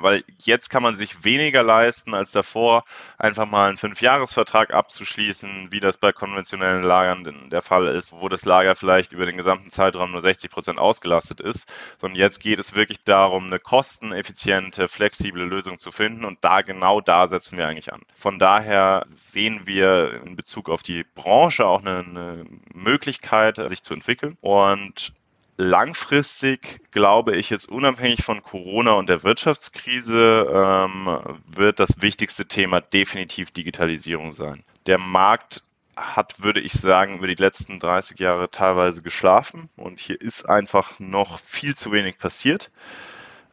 weil 0.03 0.25
jetzt 0.43 0.71
kann 0.71 0.83
man 0.83 0.97
sich 0.97 1.25
weniger 1.25 1.63
leisten 1.63 2.15
als 2.15 2.33
davor, 2.33 2.85
einfach 3.19 3.47
mal 3.47 3.69
einen 3.69 3.77
Fünfjahresvertrag 3.77 4.73
abzuschließen, 4.73 5.69
wie 5.71 5.81
das 5.81 5.97
bei 5.97 6.13
konventionellen 6.13 6.83
Lagern 6.83 7.51
der 7.51 7.63
Fall 7.63 7.87
ist, 7.89 8.13
wo 8.13 8.29
das 8.29 8.45
Lager 8.45 8.75
vielleicht 8.75 9.13
über 9.13 9.27
den 9.27 9.37
gesamten 9.37 9.71
Zeitraum 9.71 10.13
nur 10.13 10.23
60 10.23 10.51
Prozent 10.51 10.79
ausgelastet 10.79 11.41
ist, 11.41 11.73
sondern 12.01 12.19
jetzt 12.19 12.41
geht 12.41 12.59
es 12.59 12.75
wirklich 12.75 13.03
darum, 13.05 13.47
eine 13.47 13.59
kosteneffiziente, 13.59 14.89
flexible 14.89 15.45
Lösung 15.45 15.79
zu 15.79 15.93
finden. 15.93 16.25
Und 16.25 16.39
da 16.43 16.63
genau 16.63 17.01
da 17.01 17.29
setzen 17.29 17.59
wir 17.59 17.67
eigentlich 17.67 17.93
an. 17.93 18.03
Von 18.15 18.39
daher 18.39 19.05
sehen 19.09 19.63
wir 19.67 20.23
in 20.25 20.37
Bezug 20.37 20.69
auf 20.69 20.83
die 20.83 21.05
Branche 21.15 21.67
auch 21.67 21.81
eine, 21.81 21.99
eine 21.99 22.47
Möglichkeit, 22.73 23.57
sich 23.69 23.83
zu 23.83 23.95
entwickeln. 23.95 24.37
Und 24.41 25.13
langfristig 25.59 26.81
glaube 26.92 27.37
ich 27.37 27.51
jetzt 27.51 27.68
unabhängig 27.68 28.23
von 28.25 28.42
Corona 28.42 28.92
und 28.92 29.09
der 29.09 29.25
Wirtschaftskrise 29.25 30.47
ähm, 30.55 31.18
wird 31.47 31.81
das 31.81 32.01
wichtigste 32.01 32.47
Thema 32.47 32.81
definitiv 32.81 33.51
Digitalisierung 33.51 34.33
sein. 34.33 34.62
Der 34.87 34.99
Markt 34.99 35.64
hat, 35.97 36.42
würde 36.42 36.61
ich 36.61 36.73
sagen, 36.73 37.18
über 37.18 37.27
die 37.27 37.35
letzten 37.35 37.81
30 37.81 38.21
Jahre 38.21 38.51
teilweise 38.51 39.03
geschlafen 39.03 39.68
und 39.77 39.99
hier 39.99 40.21
ist 40.21 40.49
einfach 40.49 40.99
noch 41.01 41.40
viel 41.40 41.75
zu 41.75 41.90
wenig 41.90 42.18
passiert. 42.18 42.71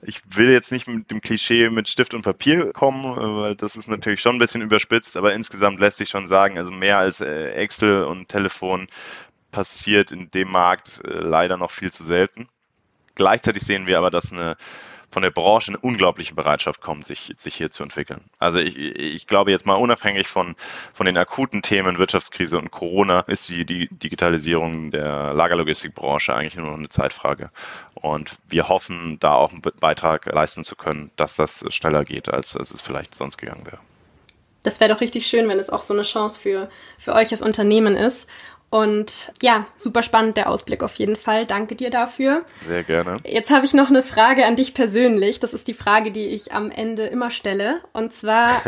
Ich 0.03 0.21
will 0.27 0.51
jetzt 0.51 0.71
nicht 0.71 0.87
mit 0.87 1.09
dem 1.09 1.21
Klischee 1.21 1.71
mit 1.71 1.87
Stift 1.87 2.13
und 2.13 2.21
Papier 2.21 2.71
kommen, 2.71 3.03
weil 3.41 3.55
das 3.55 3.75
ist 3.75 3.87
natürlich 3.87 4.21
schon 4.21 4.35
ein 4.35 4.39
bisschen 4.39 4.61
überspitzt, 4.61 5.17
aber 5.17 5.33
insgesamt 5.33 5.79
lässt 5.79 5.97
sich 5.97 6.09
schon 6.09 6.27
sagen, 6.27 6.59
also 6.59 6.69
mehr 6.69 6.99
als 6.99 7.21
äh, 7.21 7.53
Excel 7.53 8.03
und 8.03 8.29
Telefon 8.29 8.87
passiert 9.55 10.11
in 10.11 10.29
dem 10.31 10.51
Markt 10.51 11.01
äh, 11.05 11.11
leider 11.11 11.55
noch 11.55 11.71
viel 11.71 11.91
zu 11.91 12.03
selten. 12.03 12.49
Gleichzeitig 13.15 13.63
sehen 13.63 13.87
wir 13.87 13.97
aber, 13.97 14.11
dass 14.11 14.33
eine 14.33 14.57
von 15.09 15.21
der 15.21 15.31
Branche 15.31 15.71
eine 15.71 15.77
unglaubliche 15.77 16.35
Bereitschaft 16.35 16.81
kommt, 16.81 17.05
sich, 17.05 17.31
sich 17.37 17.55
hier 17.55 17.71
zu 17.71 17.83
entwickeln. 17.83 18.19
Also 18.37 18.57
ich, 18.57 18.77
ich 18.77 19.27
glaube 19.27 19.51
jetzt 19.51 19.65
mal 19.65 19.75
unabhängig 19.75 20.27
von, 20.27 20.55
von 20.93 21.05
den 21.05 21.15
akuten 21.15 21.61
Themen 21.61 21.99
Wirtschaftskrise 21.99 22.57
und 22.57 22.71
Corona 22.71 23.21
ist 23.21 23.47
die, 23.47 23.65
die 23.65 23.87
Digitalisierung 23.87 24.91
der 24.91 25.33
Lagerlogistikbranche 25.33 26.35
eigentlich 26.35 26.57
nur 26.57 26.67
noch 26.67 26.77
eine 26.77 26.89
Zeitfrage. 26.89 27.49
Und 27.93 28.35
wir 28.49 28.67
hoffen, 28.67 29.17
da 29.19 29.35
auch 29.35 29.53
einen 29.53 29.61
Beitrag 29.61 30.25
leisten 30.25 30.65
zu 30.65 30.75
können, 30.75 31.11
dass 31.15 31.37
das 31.37 31.63
schneller 31.69 32.03
geht, 32.03 32.33
als, 32.33 32.57
als 32.57 32.71
es 32.71 32.81
vielleicht 32.81 33.15
sonst 33.15 33.37
gegangen 33.37 33.65
wäre. 33.65 33.79
Das 34.65 34.79
wäre 34.79 34.91
doch 34.91 34.99
richtig 34.99 35.27
schön, 35.27 35.47
wenn 35.47 35.59
es 35.59 35.69
auch 35.69 35.81
so 35.81 35.93
eine 35.93 36.01
Chance 36.01 36.39
für, 36.39 36.69
für 36.97 37.13
euch 37.13 37.29
als 37.29 37.43
Unternehmen 37.43 37.95
ist. 37.95 38.27
Und 38.69 39.31
ja, 39.41 39.65
super 39.75 40.03
spannend 40.03 40.37
der 40.37 40.49
Ausblick 40.49 40.83
auf 40.83 40.95
jeden 40.95 41.15
Fall. 41.15 41.45
Danke 41.45 41.75
dir 41.75 41.89
dafür. 41.89 42.43
Sehr 42.67 42.83
gerne. 42.83 43.15
Jetzt 43.23 43.49
habe 43.49 43.65
ich 43.65 43.73
noch 43.73 43.89
eine 43.89 44.03
Frage 44.03 44.45
an 44.45 44.55
dich 44.55 44.73
persönlich. 44.73 45.39
Das 45.39 45.53
ist 45.53 45.67
die 45.67 45.73
Frage, 45.73 46.11
die 46.11 46.25
ich 46.25 46.51
am 46.51 46.71
Ende 46.71 47.05
immer 47.05 47.29
stelle. 47.29 47.81
Und 47.93 48.13
zwar, 48.13 48.49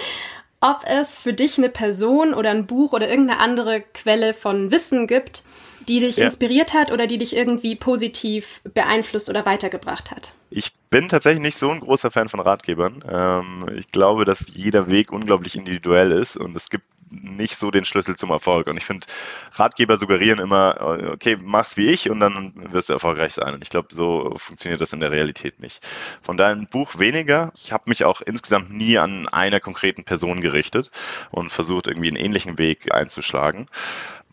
ob 0.60 0.80
es 0.86 1.16
für 1.16 1.32
dich 1.32 1.58
eine 1.58 1.68
Person 1.68 2.34
oder 2.34 2.50
ein 2.50 2.66
Buch 2.66 2.92
oder 2.92 3.08
irgendeine 3.08 3.38
andere 3.38 3.82
Quelle 3.92 4.34
von 4.34 4.70
Wissen 4.70 5.06
gibt, 5.06 5.44
die 5.88 6.00
dich 6.00 6.16
ja. 6.16 6.26
inspiriert 6.26 6.74
hat 6.74 6.90
oder 6.90 7.06
die 7.06 7.18
dich 7.18 7.36
irgendwie 7.36 7.76
positiv 7.76 8.62
beeinflusst 8.74 9.28
oder 9.28 9.44
weitergebracht 9.46 10.10
hat? 10.10 10.32
Ich 10.50 10.72
bin 10.90 11.08
tatsächlich 11.08 11.42
nicht 11.42 11.58
so 11.58 11.70
ein 11.70 11.80
großer 11.80 12.10
Fan 12.10 12.28
von 12.28 12.40
Ratgebern. 12.40 13.04
Ähm, 13.08 13.66
ich 13.76 13.88
glaube, 13.88 14.24
dass 14.24 14.46
jeder 14.48 14.88
Weg 14.90 15.12
unglaublich 15.12 15.56
individuell 15.56 16.12
ist 16.12 16.36
und 16.36 16.56
es 16.56 16.70
gibt 16.70 16.84
nicht 17.22 17.56
so 17.56 17.70
den 17.70 17.84
Schlüssel 17.84 18.16
zum 18.16 18.30
Erfolg. 18.30 18.66
Und 18.66 18.76
ich 18.76 18.84
finde, 18.84 19.06
Ratgeber 19.54 19.98
suggerieren 19.98 20.38
immer, 20.38 21.10
okay, 21.12 21.36
mach's 21.40 21.76
wie 21.76 21.88
ich 21.88 22.10
und 22.10 22.20
dann 22.20 22.52
wirst 22.72 22.88
du 22.88 22.92
erfolgreich 22.92 23.34
sein. 23.34 23.54
Und 23.54 23.62
ich 23.62 23.70
glaube, 23.70 23.88
so 23.92 24.34
funktioniert 24.36 24.80
das 24.80 24.92
in 24.92 25.00
der 25.00 25.12
Realität 25.12 25.60
nicht. 25.60 25.86
Von 26.20 26.40
ein 26.40 26.66
Buch 26.66 26.98
weniger. 26.98 27.52
Ich 27.56 27.72
habe 27.72 27.84
mich 27.86 28.04
auch 28.04 28.20
insgesamt 28.20 28.70
nie 28.70 28.98
an 28.98 29.28
einer 29.28 29.60
konkreten 29.60 30.04
Person 30.04 30.40
gerichtet 30.40 30.90
und 31.30 31.50
versucht, 31.50 31.86
irgendwie 31.86 32.08
einen 32.08 32.16
ähnlichen 32.16 32.58
Weg 32.58 32.92
einzuschlagen. 32.92 33.66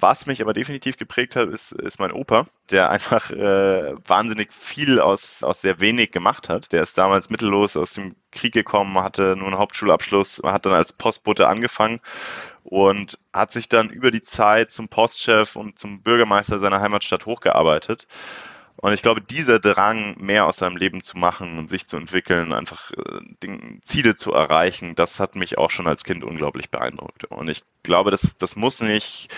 Was 0.02 0.26
mich 0.26 0.41
aber 0.41 0.54
definitiv 0.54 0.98
geprägt 0.98 1.36
hat, 1.36 1.50
ist, 1.50 1.74
ist 1.74 2.00
mein 2.00 2.12
Opa, 2.12 2.46
der 2.72 2.89
einfach 2.89 3.30
äh, 3.30 3.94
wahnsinnig 4.08 4.52
viel 4.52 5.00
aus, 5.00 5.44
aus 5.44 5.62
sehr 5.62 5.80
wenig 5.80 6.12
gemacht 6.12 6.50
hat. 6.50 6.72
Der 6.72 6.82
ist 6.82 6.98
damals 6.98 7.30
mittellos 7.30 7.78
aus 7.78 7.94
dem 7.94 8.15
Krieg 8.32 8.52
gekommen, 8.52 8.98
hatte 8.98 9.36
nur 9.36 9.48
einen 9.48 9.60
Hauptschulabschluss, 9.60 10.41
hat 10.44 10.65
dann 10.65 10.74
als 10.74 10.94
Postbote 10.94 11.48
angefangen 11.48 12.00
und 12.63 13.17
hat 13.34 13.52
sich 13.52 13.69
dann 13.69 13.89
über 13.89 14.12
die 14.12 14.21
Zeit 14.21 14.71
zum 14.71 14.88
Postchef 14.88 15.56
und 15.56 15.80
zum 15.80 16.02
Bürgermeister 16.02 16.60
seiner 16.60 16.82
Heimatstadt 16.82 17.26
hochgearbeitet. 17.26 18.08
Und 18.78 18.93
ich 18.93 19.04
glaube, 19.04 19.21
dieser 19.21 19.60
Drang, 19.60 20.15
mehr 20.17 20.45
aus 20.45 20.58
seinem 20.58 20.76
Leben 20.76 21.02
zu 21.02 21.17
machen 21.17 21.60
und 21.60 21.69
sich 21.69 21.86
zu 21.86 21.97
entwickeln, 21.97 22.52
einfach 22.52 22.91
äh, 22.91 23.80
Ziele 23.82 24.15
zu 24.15 24.34
erreichen, 24.34 24.95
das 24.95 25.19
hat 25.19 25.36
mich 25.36 25.58
auch 25.58 25.69
schon 25.69 25.88
als 25.88 26.04
Kind 26.04 26.24
unglaublich 26.24 26.71
beeindruckt. 26.71 27.26
Und 27.26 27.50
ich 27.50 27.63
glaube, 27.84 28.10
das, 28.10 28.36
das 28.39 28.56
muss 28.56 28.82
nicht 28.82 29.30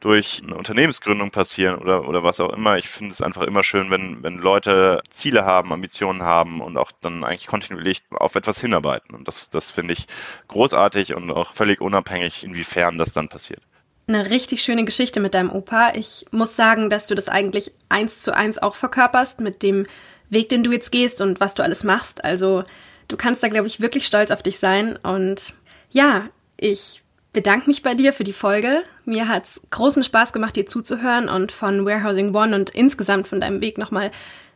durch 0.00 0.42
eine 0.42 0.54
Unternehmensgründung 0.54 1.30
passieren 1.30 1.76
oder, 1.76 2.08
oder 2.08 2.22
was 2.22 2.40
auch 2.40 2.52
immer. 2.52 2.76
Ich 2.76 2.88
finde 2.88 3.12
es 3.12 3.22
einfach 3.22 3.42
immer 3.42 3.62
schön, 3.62 3.90
wenn, 3.90 4.22
wenn 4.22 4.38
Leute 4.38 5.02
Ziele 5.08 5.44
haben, 5.44 5.72
Ambitionen 5.72 6.22
haben 6.22 6.60
und 6.60 6.76
auch 6.76 6.92
dann 7.00 7.24
eigentlich 7.24 7.46
kontinuierlich 7.46 8.02
auf 8.10 8.34
etwas 8.34 8.60
hinarbeiten. 8.60 9.14
Und 9.14 9.26
das, 9.28 9.50
das 9.50 9.70
finde 9.70 9.94
ich 9.94 10.06
großartig 10.48 11.14
und 11.14 11.30
auch 11.30 11.52
völlig 11.52 11.80
unabhängig, 11.80 12.44
inwiefern 12.44 12.98
das 12.98 13.12
dann 13.12 13.28
passiert. 13.28 13.62
Eine 14.08 14.30
richtig 14.30 14.62
schöne 14.62 14.84
Geschichte 14.84 15.18
mit 15.18 15.34
deinem 15.34 15.50
Opa. 15.50 15.92
Ich 15.94 16.26
muss 16.30 16.54
sagen, 16.54 16.90
dass 16.90 17.06
du 17.06 17.14
das 17.14 17.28
eigentlich 17.28 17.72
eins 17.88 18.20
zu 18.20 18.34
eins 18.34 18.58
auch 18.58 18.76
verkörperst 18.76 19.40
mit 19.40 19.62
dem 19.62 19.86
Weg, 20.30 20.48
den 20.48 20.62
du 20.62 20.70
jetzt 20.72 20.92
gehst 20.92 21.20
und 21.20 21.40
was 21.40 21.54
du 21.54 21.64
alles 21.64 21.82
machst. 21.82 22.24
Also 22.24 22.62
du 23.08 23.16
kannst 23.16 23.42
da, 23.42 23.48
glaube 23.48 23.66
ich, 23.66 23.80
wirklich 23.80 24.06
stolz 24.06 24.30
auf 24.30 24.42
dich 24.42 24.58
sein. 24.58 24.96
Und 24.96 25.54
ja, 25.90 26.28
ich 26.56 27.02
bedanke 27.36 27.66
mich 27.66 27.82
bei 27.82 27.92
dir 27.92 28.14
für 28.14 28.24
die 28.24 28.32
Folge. 28.32 28.82
Mir 29.04 29.28
hat 29.28 29.44
es 29.44 29.60
großen 29.68 30.02
Spaß 30.02 30.32
gemacht, 30.32 30.56
dir 30.56 30.64
zuzuhören 30.64 31.28
und 31.28 31.52
von 31.52 31.84
Warehousing 31.84 32.34
One 32.34 32.56
und 32.56 32.70
insgesamt 32.70 33.28
von 33.28 33.42
deinem 33.42 33.60
Weg 33.60 33.76
nochmal 33.76 34.10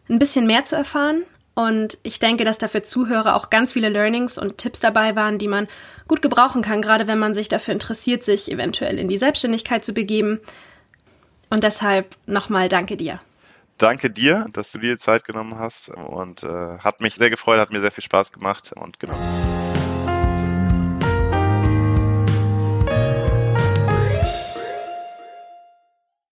ein 0.08 0.18
bisschen 0.18 0.46
mehr 0.46 0.64
zu 0.64 0.76
erfahren. 0.76 1.24
Und 1.54 1.98
ich 2.04 2.20
denke, 2.20 2.44
dass 2.44 2.56
da 2.56 2.68
für 2.68 2.82
Zuhörer 2.82 3.36
auch 3.36 3.50
ganz 3.50 3.74
viele 3.74 3.90
Learnings 3.90 4.38
und 4.38 4.56
Tipps 4.56 4.80
dabei 4.80 5.14
waren, 5.14 5.36
die 5.36 5.46
man 5.46 5.68
gut 6.08 6.22
gebrauchen 6.22 6.62
kann, 6.62 6.80
gerade 6.80 7.06
wenn 7.06 7.18
man 7.18 7.34
sich 7.34 7.48
dafür 7.48 7.74
interessiert, 7.74 8.24
sich 8.24 8.50
eventuell 8.50 8.96
in 8.96 9.08
die 9.08 9.18
Selbstständigkeit 9.18 9.84
zu 9.84 9.92
begeben. 9.92 10.40
Und 11.50 11.64
deshalb 11.64 12.16
nochmal 12.24 12.70
danke 12.70 12.96
dir. 12.96 13.20
Danke 13.76 14.08
dir, 14.08 14.46
dass 14.54 14.72
du 14.72 14.78
dir 14.78 14.96
Zeit 14.96 15.24
genommen 15.24 15.58
hast 15.58 15.90
und 15.90 16.44
äh, 16.44 16.78
hat 16.78 17.02
mich 17.02 17.16
sehr 17.16 17.28
gefreut, 17.28 17.60
hat 17.60 17.72
mir 17.72 17.82
sehr 17.82 17.90
viel 17.90 18.04
Spaß 18.04 18.32
gemacht 18.32 18.72
und 18.74 18.98
genau. 18.98 19.18